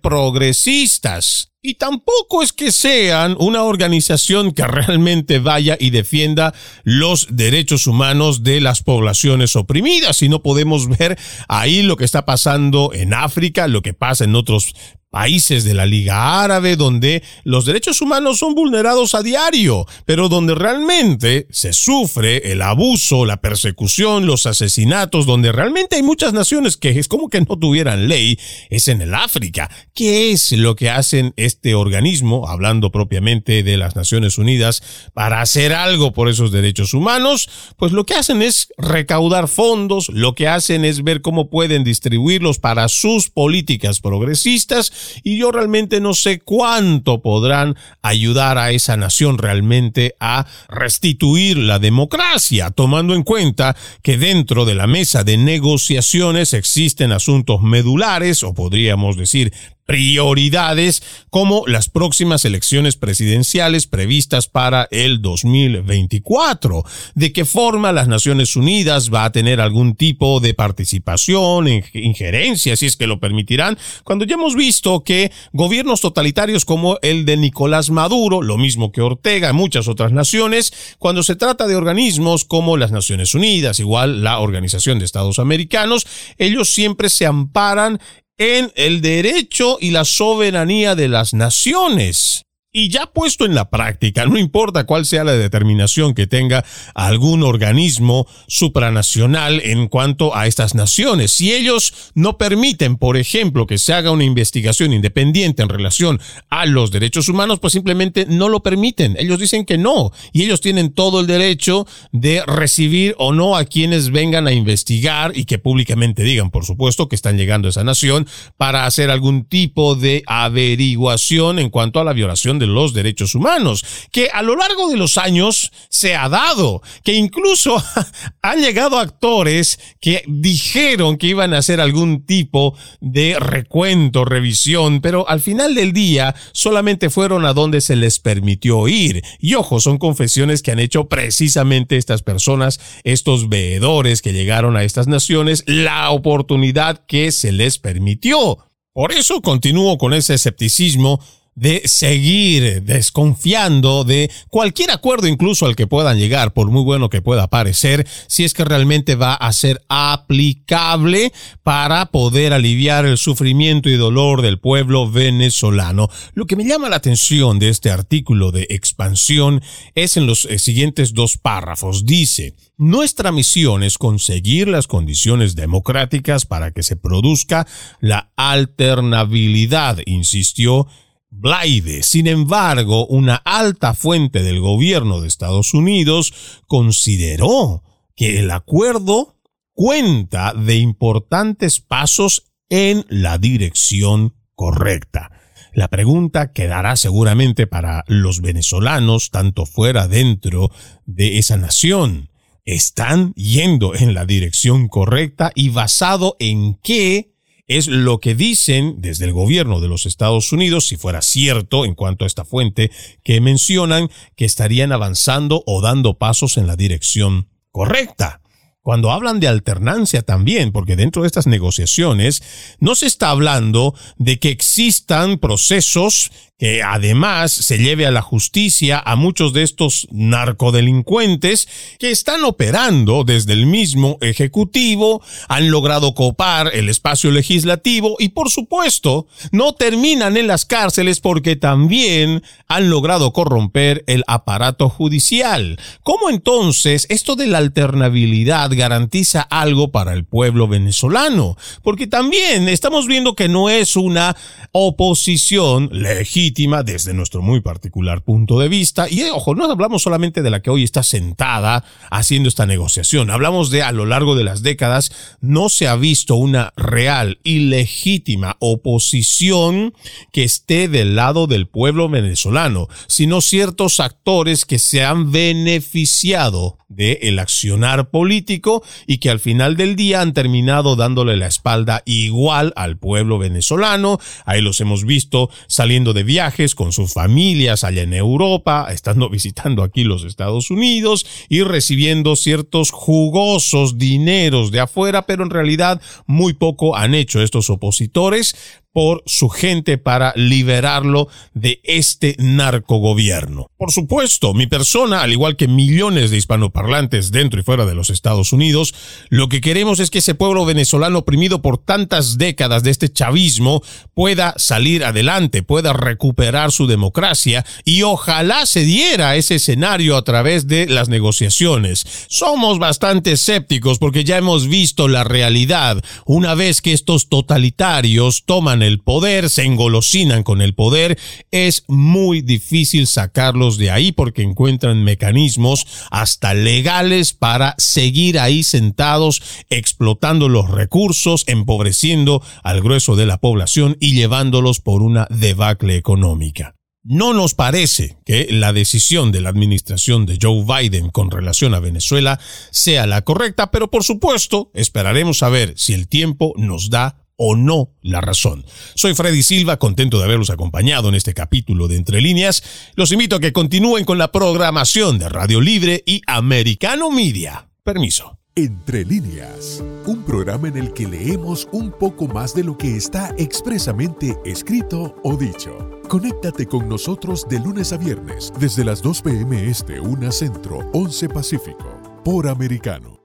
Y 1.67 1.77
tampoco 1.77 2.43
es 2.43 2.53
que 2.53 2.71
sean 2.71 3.37
una 3.39 3.63
organización 3.63 4.53
que 4.53 4.67
realmente 4.67 5.39
vaya 5.39 5.79
y 5.81 5.89
defienda 5.89 6.53
los 6.83 7.29
derechos 7.31 7.87
humanos 7.87 8.43
de 8.43 8.61
las 8.61 8.83
poblaciones 8.83 9.57
oprimidas. 9.57 10.21
Y 10.21 10.29
no 10.29 10.43
podemos 10.43 10.89
ver 10.99 11.19
ahí 11.49 11.83
lo 11.83 11.97
que 11.97 12.05
está 12.05 12.27
pasando 12.27 12.93
en 12.93 13.15
África, 13.15 13.67
lo 13.67 13.81
que 13.81 13.95
pasa 13.95 14.25
en 14.25 14.35
otros 14.35 14.75
países 15.15 15.63
de 15.63 15.75
la 15.75 15.87
Liga 15.87 16.43
Árabe 16.43 16.75
donde 16.75 17.23
los 17.45 17.67
derechos 17.67 18.01
humanos 18.01 18.41
son 18.41 18.57
vulnerados 18.57 19.15
a 19.15 19.23
diario, 19.23 19.87
pero 20.07 20.29
donde 20.29 20.57
realmente 20.57 21.47
se 21.51 21.73
sufre 21.73 22.51
el 22.51 22.61
abuso, 22.63 23.25
la 23.25 23.37
persecución, 23.37 24.27
los 24.27 24.45
asesinatos, 24.47 25.25
donde 25.25 25.53
realmente 25.53 25.95
hay 25.95 26.03
muchas 26.03 26.33
naciones 26.33 26.77
que 26.77 26.99
es 26.99 27.07
como 27.07 27.29
que 27.29 27.41
no 27.41 27.57
tuvieran 27.57 28.09
ley, 28.09 28.41
es 28.71 28.89
en 28.89 29.03
el 29.03 29.15
África. 29.15 29.71
¿Qué 29.95 30.33
es 30.33 30.51
lo 30.51 30.75
que 30.75 30.91
hacen 30.91 31.33
este 31.37 31.77
organismo, 31.77 32.49
hablando 32.49 32.91
propiamente 32.91 33.63
de 33.63 33.77
las 33.77 33.95
Naciones 33.95 34.37
Unidas, 34.37 34.83
para 35.13 35.41
hacer 35.41 35.75
algo 35.75 36.13
por 36.13 36.29
esos 36.29 36.51
derechos 36.51 36.93
humanos? 36.93 37.49
Pues 37.77 37.93
lo 37.93 38.05
que 38.05 38.15
hacen 38.15 38.43
es 38.43 38.67
recaudar 38.79 39.47
fondos, 39.47 40.09
lo 40.09 40.35
que 40.35 40.49
hacen 40.49 40.85
es 40.85 41.05
ver 41.05 41.23
cómo 41.23 41.51
pueden 41.51 41.85
distribuirlos 41.85 42.59
para 42.59 42.89
sus 42.89 43.31
políticas 43.31 44.01
progresistas 44.01 45.04
y 45.23 45.39
yo 45.39 45.53
realmente 45.53 46.01
no 46.01 46.15
sé 46.15 46.41
cuánto 46.41 47.23
podrán 47.23 47.77
ayudar 48.03 48.59
a 48.59 48.71
esa 48.71 48.97
nación 48.97 49.39
realmente 49.39 50.15
a 50.21 50.47
restituir 50.69 51.57
la 51.57 51.79
democracia, 51.79 52.71
tomando 52.71 53.15
en 53.15 53.23
cuenta 53.23 53.77
que 54.03 54.17
dentro 54.17 54.65
de 54.65 54.75
la 54.75 54.87
mesa 54.87 55.25
de 55.25 55.37
negociaciones 55.37 56.53
existen 56.53 57.13
asuntos 57.13 57.63
medulares 57.63 58.43
o 58.43 58.55
podríamos 58.55 59.17
decir 59.17 59.53
prioridades 59.87 61.03
como 61.31 61.65
las 61.67 61.89
próximas 61.89 62.45
elecciones 62.45 62.97
presidenciales 62.97 63.87
previstas 63.87 64.49
para 64.49 64.89
el 64.91 65.21
2024. 65.21 66.85
¿De 67.15 67.33
qué 67.33 67.45
forma 67.45 67.93
las 67.93 68.09
Naciones 68.09 68.57
Unidas 68.57 69.13
va 69.13 69.25
a 69.25 69.33
tener 69.33 69.61
algún 69.61 69.95
tipo 69.95 70.41
de 70.41 70.55
participación, 70.55 71.69
injerencia, 71.93 72.77
si 72.77 72.87
es 72.87 72.97
que 72.97 73.07
lo 73.07 73.21
permitirán? 73.21 73.79
Cuando 74.05 74.25
ya 74.25 74.35
hemos 74.35 74.55
visto 74.55 75.05
que 75.05 75.31
gobiernos 75.53 76.01
totalitarios 76.01 76.65
como 76.65 76.99
el 77.03 77.25
de 77.25 77.37
Nicolás 77.37 77.91
Maduro, 77.91 78.43
lo 78.43 78.57
mismo 78.57 78.93
que 78.93 79.01
Ortega, 79.01 79.53
muchas 79.53 79.89
otras 79.89 80.13
naciones, 80.13 80.73
cuando 80.99 81.23
se 81.23 81.37
trata 81.37 81.67
de 81.67 81.77
organismos 81.77 82.45
como 82.45 82.77
las 82.77 82.93
Naciones 82.93 83.35
Unidas, 83.35 83.81
igual 83.81 84.23
la 84.23 84.39
Organización 84.39 84.99
de 84.99 85.05
Estados 85.05 85.39
Americanos, 85.39 86.07
ellos 86.39 86.71
siempre 86.71 87.09
se 87.09 87.27
amparan 87.27 88.01
en 88.39 88.73
el 88.75 89.01
derecho 89.01 89.79
y 89.81 89.91
la 89.91 90.05
soberanía 90.05 90.95
de 90.95 91.09
las 91.09 91.35
naciones. 91.35 92.44
Y 92.77 92.89
ya 92.89 93.07
puesto 93.07 93.45
en 93.45 93.55
la 93.55 93.71
práctica, 93.71 94.27
no 94.27 94.37
importa 94.37 94.83
cuál 94.83 95.07
sea 95.07 95.23
la 95.23 95.35
determinación 95.35 96.13
que 96.13 96.27
tenga 96.27 96.65
algún 96.97 97.45
organismo 97.45 98.27
supranacional 98.49 99.61
en 99.63 99.87
cuanto 99.87 100.35
a 100.35 100.49
estas 100.49 100.75
naciones, 100.75 101.31
si 101.31 101.55
ellos 101.55 101.95
no 102.15 102.37
permiten, 102.37 102.97
por 102.97 103.17
ejemplo, 103.17 103.69
que 103.69 103.79
se 103.79 103.95
haga 103.95 104.11
una 104.11 104.25
investigación 104.25 104.93
independiente 104.93 105.63
en 105.63 105.69
relación 105.69 106.21
a 106.51 106.67
los 106.67 106.91
derechos 106.91 107.29
humanos, 107.29 107.61
pues 107.61 107.75
simplemente 107.75 108.27
no 108.29 108.49
lo 108.49 108.65
permiten. 108.65 109.15
Ellos 109.21 109.39
dicen 109.39 109.65
que 109.67 109.79
no, 109.79 110.11
y 110.33 110.43
ellos 110.43 110.61
tienen 110.61 110.93
todo 110.93 111.21
el 111.21 111.29
derecho 111.29 111.87
de 112.11 112.43
recibir 112.45 113.15
o 113.19 113.33
no 113.33 113.55
a 113.55 113.67
quienes 113.67 114.11
vengan 114.11 114.49
a 114.49 114.53
investigar 114.53 115.31
y 115.37 115.45
que 115.45 115.61
públicamente 115.61 116.25
digan, 116.25 116.51
por 116.51 116.65
supuesto, 116.65 117.09
que 117.09 117.15
están 117.15 117.39
llegando 117.39 117.69
a 117.69 117.71
esa 117.71 117.85
nación 117.85 118.27
para 118.57 118.85
hacer 118.85 119.13
algún 119.13 119.45
tipo 119.45 119.95
de 119.95 120.25
averiguación 120.27 121.61
en 121.61 121.71
cuanto 121.71 122.01
a 122.01 122.05
la 122.05 122.13
violación 122.13 122.59
de 122.59 122.64
los 122.67 122.95
derechos 122.95 123.35
humanos, 123.35 123.85
que 124.11 124.29
a 124.33 124.43
lo 124.43 124.57
largo 124.57 124.89
de 124.89 124.97
los 124.97 125.19
años 125.19 125.73
se 125.89 126.15
ha 126.15 126.29
dado, 126.29 126.83
que 127.03 127.15
incluso 127.15 127.83
han 128.43 128.61
llegado 128.61 128.99
actores 128.99 129.79
que 130.01 130.23
dijeron 130.27 131.17
que 131.17 131.29
iban 131.29 131.55
a 131.55 131.59
hacer 131.59 131.81
algún 131.81 132.25
tipo 132.27 132.77
de 133.01 133.39
recuento, 133.39 134.25
revisión, 134.25 135.01
pero 135.01 135.29
al 135.29 135.41
final 135.41 135.75
del 135.75 135.93
día 135.93 136.35
solamente 136.53 137.11
fueron 137.11 137.45
a 137.45 137.53
donde 137.53 137.81
se 137.81 137.97
les 137.97 138.19
permitió 138.19 138.89
ir. 138.89 139.23
Y 139.39 139.55
ojo, 139.55 139.81
son 139.81 139.99
confesiones 139.99 140.63
que 140.63 140.73
han 140.73 140.79
hecho 140.79 141.09
precisamente 141.09 141.97
estas 141.97 142.23
personas, 142.23 142.81
estos 143.05 143.49
veedores 143.49 144.23
que 144.23 144.33
llegaron 144.33 144.77
a 144.77 144.85
estas 144.85 145.07
naciones, 145.07 145.65
la 145.67 146.11
oportunidad 146.11 147.05
que 147.07 147.33
se 147.33 147.53
les 147.53 147.79
permitió. 147.79 148.59
Por 148.93 149.13
eso 149.13 149.41
continúo 149.41 149.99
con 149.99 150.15
ese 150.15 150.35
escepticismo 150.35 151.21
de 151.55 151.83
seguir 151.85 152.83
desconfiando 152.83 154.05
de 154.05 154.31
cualquier 154.49 154.91
acuerdo 154.91 155.29
incluso 155.29 155.67
al 155.67 155.77
que 155.77 155.87
puedan 155.87 156.19
llegar, 156.19 156.53
por 156.53 156.71
muy 156.71 156.83
bueno 156.83 157.11
que 157.11 157.23
pueda 157.23 157.49
parecer, 157.49 158.07
si 158.27 158.45
es 158.45 158.55
que 158.55 158.65
realmente 158.65 159.15
va 159.15 159.35
a 159.35 159.53
ser 159.53 159.83
aplicable 159.89 161.33
para 161.63 162.07
poder 162.07 162.53
aliviar 162.53 163.07
el 163.07 163.19
sufrimiento 163.19 163.89
y 163.89 163.97
dolor 163.97 164.43
del 164.43 164.59
pueblo 164.59 165.11
venezolano. 165.11 166.09
Lo 166.35 166.47
que 166.47 166.57
me 166.57 166.65
llama 166.65 166.89
la 166.89 166.97
atención 166.97 167.59
de 167.59 167.69
este 167.69 167.91
artículo 167.91 168.51
de 168.51 168.67
expansión 168.71 169.63
es 169.95 170.17
en 170.17 170.27
los 170.27 170.45
eh, 170.47 170.59
siguientes 170.59 171.15
dos 171.15 171.39
párrafos. 171.39 172.07
Dice, 172.07 172.55
nuestra 172.77 173.31
misión 173.31 173.83
es 173.83 173.99
conseguir 173.99 174.67
las 174.69 174.87
condiciones 174.87 175.55
democráticas 175.55 176.47
para 176.47 176.73
que 176.73 176.83
se 176.83 176.97
produzca 176.97 177.67
la 178.01 178.33
alternabilidad, 178.37 179.99
insistió 180.07 180.89
Blaide. 181.37 182.03
Sin 182.03 182.27
embargo, 182.27 183.07
una 183.07 183.37
alta 183.37 183.95
fuente 183.95 184.43
del 184.43 184.61
gobierno 184.61 185.21
de 185.21 185.29
Estados 185.29 185.75
Unidos 185.75 186.33
consideró 186.67 187.83
que 188.17 188.39
el 188.39 188.51
acuerdo 188.51 189.37
cuenta 189.73 190.55
de 190.55 190.77
importantes 190.77 191.81
pasos 191.81 192.53
en 192.69 193.05
la 193.09 193.39
dirección 193.39 194.35
correcta. 194.55 195.31
La 195.75 195.89
pregunta 195.89 196.53
quedará 196.53 196.95
seguramente 196.95 197.67
para 197.67 198.05
los 198.07 198.41
venezolanos, 198.41 199.31
tanto 199.31 199.67
fuera 199.67 200.07
dentro 200.07 200.71
de 201.05 201.39
esa 201.39 201.57
nación. 201.57 202.31
¿Están 202.65 203.35
yendo 203.35 203.95
en 203.95 204.15
la 204.15 204.25
dirección 204.25 204.89
correcta 204.89 205.51
y 205.55 205.71
basado 205.71 206.37
en 206.39 206.75
qué 206.83 207.34
es 207.67 207.87
lo 207.89 208.19
que 208.19 208.35
dicen 208.35 208.97
desde 208.99 209.25
el 209.25 209.33
gobierno 209.33 209.81
de 209.81 209.89
los 209.89 210.07
Estados 210.07 210.53
Unidos, 210.53 210.87
si 210.87 210.97
fuera 210.97 211.23
cierto 211.23 211.85
en 211.85 211.95
cuanto 211.95 212.25
a 212.25 212.27
esta 212.27 212.45
fuente, 212.45 212.91
que 213.23 213.41
mencionan 213.41 214.11
que 214.37 214.45
estarían 214.45 214.93
avanzando 214.93 215.63
o 215.67 215.81
dando 215.81 216.19
pasos 216.19 216.57
en 216.57 216.67
la 216.67 216.77
dirección 216.77 217.49
correcta. 217.71 218.41
Cuando 218.85 219.11
hablan 219.11 219.41
de 219.41 219.49
alternancia 219.49 220.21
también, 220.21 220.71
porque 220.71 220.95
dentro 220.95 221.23
de 221.23 221.27
estas 221.29 221.47
negociaciones 221.47 222.43
no 222.81 222.95
se 222.95 223.07
está 223.07 223.31
hablando 223.31 223.95
de 224.19 224.39
que 224.39 224.51
existan 224.51 225.39
procesos 225.39 226.31
que 226.59 226.83
además 226.83 227.51
se 227.51 227.79
lleve 227.79 228.07
a 228.07 228.13
la 228.13 228.23
justicia 228.23 229.03
a 229.05 229.17
muchos 229.17 229.53
de 229.53 229.65
estos 229.65 230.07
narcodelincuentes 230.13 231.69
que 231.99 232.13
están 232.13 232.45
operando 232.45 233.25
desde 233.25 233.55
el 233.55 233.67
mismo 233.67 234.19
Ejecutivo, 234.21 235.21
han 235.49 235.71
logrado 235.71 236.15
copar 236.15 236.71
el 236.73 236.89
espacio 236.89 237.33
legislativo 237.33 238.17
y 238.21 238.29
por 238.29 238.51
supuesto 238.51 239.27
no 239.51 239.73
terminan 239.73 240.37
en 240.37 240.47
las 240.47 240.65
cárceles 240.65 241.21
porque 241.21 241.57
también 241.57 242.43
han 242.69 242.89
logrado 242.89 243.33
corromper 243.33 244.05
el 244.07 244.23
aparato 244.27 244.89
judicial. 244.89 245.79
¿Cómo 246.03 246.31
entonces 246.31 247.07
esto 247.09 247.35
de 247.35 247.49
la 247.49 247.59
alternabilidad 247.59 248.71
garantiza 248.75 249.43
algo 249.43 249.91
para 249.91 250.13
el 250.13 250.25
pueblo 250.25 250.69
venezolano? 250.69 251.57
Porque 251.83 252.07
también 252.07 252.69
estamos 252.69 253.07
viendo 253.07 253.35
que 253.35 253.49
no 253.49 253.71
es 253.71 253.97
una 253.97 254.37
oposición 254.73 255.89
legítima 255.93 256.83
desde 256.83 257.15
nuestro 257.15 257.43
muy 257.43 257.61
particular 257.61 258.23
punto 258.23 258.59
de 258.59 258.69
vista. 258.69 259.09
Y 259.09 259.23
ojo, 259.25 259.55
no 259.55 259.71
hablamos 259.71 260.03
solamente 260.03 260.43
de 260.43 260.51
la 260.51 260.61
que 260.61 260.71
hoy 260.71 260.85
está 260.85 261.03
sentada 261.03 261.85
haciendo 262.11 262.49
esta 262.49 262.67
negociación, 262.67 263.31
hablamos 263.31 263.71
de 263.71 263.83
a 263.83 263.93
lo 263.93 264.07
largo 264.07 264.35
de 264.35 264.45
las 264.45 264.63
décadas 264.63 265.13
no 265.41 265.69
se 265.69 265.89
ha 265.89 265.97
visto 265.97 266.37
una 266.37 266.73
real 266.77 267.39
y 267.45 267.61
legítima 267.61 268.57
oposición 268.61 269.95
que 270.33 270.45
esté 270.45 270.89
del 270.89 271.17
lado 271.17 271.47
del 271.47 271.67
pueblo 271.67 272.09
venezolano, 272.09 272.89
sino 273.07 273.41
ciertos 273.41 274.01
actores 274.01 274.65
que 274.65 274.79
se 274.79 275.05
han 275.05 275.33
beneficiado 275.33 276.79
de 276.95 277.21
el 277.23 277.39
accionar 277.39 278.11
político 278.11 278.83
y 279.07 279.19
que 279.19 279.31
al 279.31 279.41
final 279.41 279.77
del 279.77 279.97
día 279.97 280.21
han 280.21 280.33
terminado 280.33 280.97
dándole 280.97 281.37
la 281.37 281.47
espalda 281.47 282.03
igual 282.05 282.73
al 282.77 282.97
pueblo 282.97 283.39
venezolano. 283.39 284.19
Ahí 284.45 284.61
los 284.61 284.81
hemos 284.81 285.05
visto 285.05 285.51
saliendo 285.67 286.13
de 286.13 286.23
viajes 286.23 286.75
con 286.75 286.93
sus 286.93 287.13
familias 287.13 287.85
allá 287.85 288.03
en 288.03 288.15
Europa, 288.15 288.89
estando 288.91 289.29
visitando 289.35 289.83
aquí 289.83 290.05
los 290.05 290.25
Estados 290.25 290.71
Unidos 290.71 291.27
y 291.49 291.63
recibiendo 291.63 292.37
ciertos 292.37 292.91
jugosos 292.91 293.99
dineros 293.99 294.71
de 294.71 294.81
afuera, 294.81 295.23
pero 295.27 295.45
en 295.45 295.51
realidad 295.51 296.01
muy 296.27 296.53
poco 296.53 296.97
han 296.97 297.15
hecho 297.15 297.43
estos 297.43 297.71
opositores 297.71 298.55
por 298.95 299.25
su 299.27 299.49
gente 299.49 299.99
para 299.99 300.33
liberarlo 300.37 301.27
de 301.53 301.81
este 301.83 302.37
narcogobierno. 302.39 303.67
Por 303.77 303.91
supuesto, 303.91 304.55
mi 304.55 304.69
persona, 304.69 305.23
al 305.23 305.33
igual 305.33 305.57
que 305.57 305.67
millones 305.67 306.31
de 306.31 306.37
hispanoparlantes 306.37 306.84
dentro 307.31 307.61
y 307.61 307.63
fuera 307.63 307.87
de 307.87 307.95
los 307.95 308.11
Estados 308.11 308.53
Unidos, 308.53 308.95
lo 309.29 309.49
que 309.49 309.61
queremos 309.61 310.01
es 310.01 310.11
que 310.11 310.19
ese 310.19 310.35
pueblo 310.35 310.65
venezolano 310.65 311.21
oprimido 311.21 311.63
por 311.63 311.79
tantas 311.79 312.39
décadas 312.39 312.83
de 312.83 312.91
este 312.91 313.13
chavismo 313.13 313.83
pueda 314.15 314.55
salir 314.59 315.05
adelante, 315.05 315.63
pueda 315.63 315.93
recuperar 315.93 316.73
su 316.73 316.87
democracia 316.87 317.65
y 317.85 318.03
ojalá 318.03 318.67
se 318.67 318.85
diera 318.85 319.37
ese 319.37 319.57
escenario 319.57 320.17
a 320.17 320.23
través 320.23 320.69
de 320.69 320.87
las 320.87 321.09
negociaciones. 321.09 322.05
Somos 322.29 322.79
bastante 322.79 323.33
escépticos 323.33 323.99
porque 323.99 324.25
ya 324.25 324.37
hemos 324.37 324.69
visto 324.69 325.09
la 325.09 325.25
realidad. 325.25 326.03
Una 326.27 326.55
vez 326.55 326.81
que 326.81 326.93
estos 326.93 327.29
totalitarios 327.29 328.45
toman 328.45 328.83
el 328.83 329.01
poder, 329.01 329.51
se 329.51 329.65
engolosinan 329.65 330.43
con 330.43 330.63
el 330.63 330.75
poder, 330.75 331.19
es 331.51 331.85
muy 331.89 332.43
difícil 332.43 333.07
sacarlos 333.07 333.79
de 333.79 333.91
ahí 333.91 334.13
porque 334.13 334.43
encuentran 334.43 335.03
mecanismos 335.05 335.87
hasta 336.11 336.55
legales 336.75 337.33
para 337.35 337.77
seguir 337.79 338.41
ahí 338.41 338.65
sentados 338.65 339.41
explotando 339.71 340.49
los 340.49 340.69
recursos, 340.69 341.45
empobreciendo 341.47 342.43
al 342.65 342.81
grueso 342.81 343.15
de 343.15 343.27
la 343.27 343.39
población 343.39 343.97
y 344.01 344.15
llevándolos 344.15 344.81
por 344.81 345.03
una 345.03 345.29
debacle 345.31 345.97
económica. 345.97 346.75
No 347.05 347.33
nos 347.33 347.55
parece 347.55 348.17
que 348.25 348.49
la 348.51 348.73
decisión 348.73 349.31
de 349.31 349.41
la 349.41 349.51
administración 349.51 350.27
de 350.27 350.39
Joe 350.41 350.65
Biden 350.65 351.11
con 351.11 351.31
relación 351.31 351.75
a 351.75 351.79
Venezuela 351.81 352.41
sea 352.71 353.07
la 353.07 353.23
correcta, 353.23 353.71
pero 353.71 353.89
por 353.89 354.03
supuesto 354.03 354.71
esperaremos 354.75 355.43
a 355.43 355.51
ver 355.51 355.75
si 355.77 355.93
el 355.93 356.09
tiempo 356.09 356.55
nos 356.57 356.91
da 356.91 357.24
o 357.37 357.57
no 357.57 357.91
la 358.03 358.21
razón. 358.21 358.65
Soy 358.95 359.15
Freddy 359.15 359.43
Silva, 359.43 359.79
contento 359.79 360.19
de 360.19 360.25
haberlos 360.25 360.51
acompañado 360.51 361.09
en 361.09 361.15
este 361.15 361.35
capítulo 361.35 361.89
de 361.89 361.97
Entre 361.97 362.21
Líneas. 362.21 362.63
Los 362.95 363.13
invito 363.13 363.37
a 363.37 363.41
que 363.41 363.53
continúen 363.53 364.05
con 364.05 364.19
la 364.19 364.33
programación 364.33 365.19
de 365.19 365.29
Radio 365.29 365.61
Libre 365.61 366.03
y 366.07 366.23
Americano 366.27 367.11
Media. 367.11 367.69
Permiso. 367.83 368.39
Entre 368.57 369.05
líneas, 369.05 369.83
un 370.07 370.23
programa 370.23 370.69
en 370.69 370.77
el 370.77 370.93
que 370.93 371.09
leemos 371.09 371.69
un 371.73 371.91
poco 371.91 372.29
más 372.29 372.55
de 372.55 372.63
lo 372.63 372.79
que 372.79 372.97
está 372.97 373.35
expresamente 373.37 374.39
escrito 374.45 375.17
o 375.25 375.37
dicho. 375.37 376.01
Conéctate 376.09 376.67
con 376.67 376.89
nosotros 376.89 377.49
de 377.49 377.59
lunes 377.59 377.93
a 377.93 377.97
viernes 377.97 378.53
desde 378.61 378.85
las 378.85 379.03
2 379.03 379.23
p.m. 379.23 379.69
Este, 379.69 379.99
1 379.99 380.31
Centro, 380.31 380.89
11 380.93 381.31
Pacífico, 381.31 382.01
por 382.25 382.47
Americano. 382.47 383.24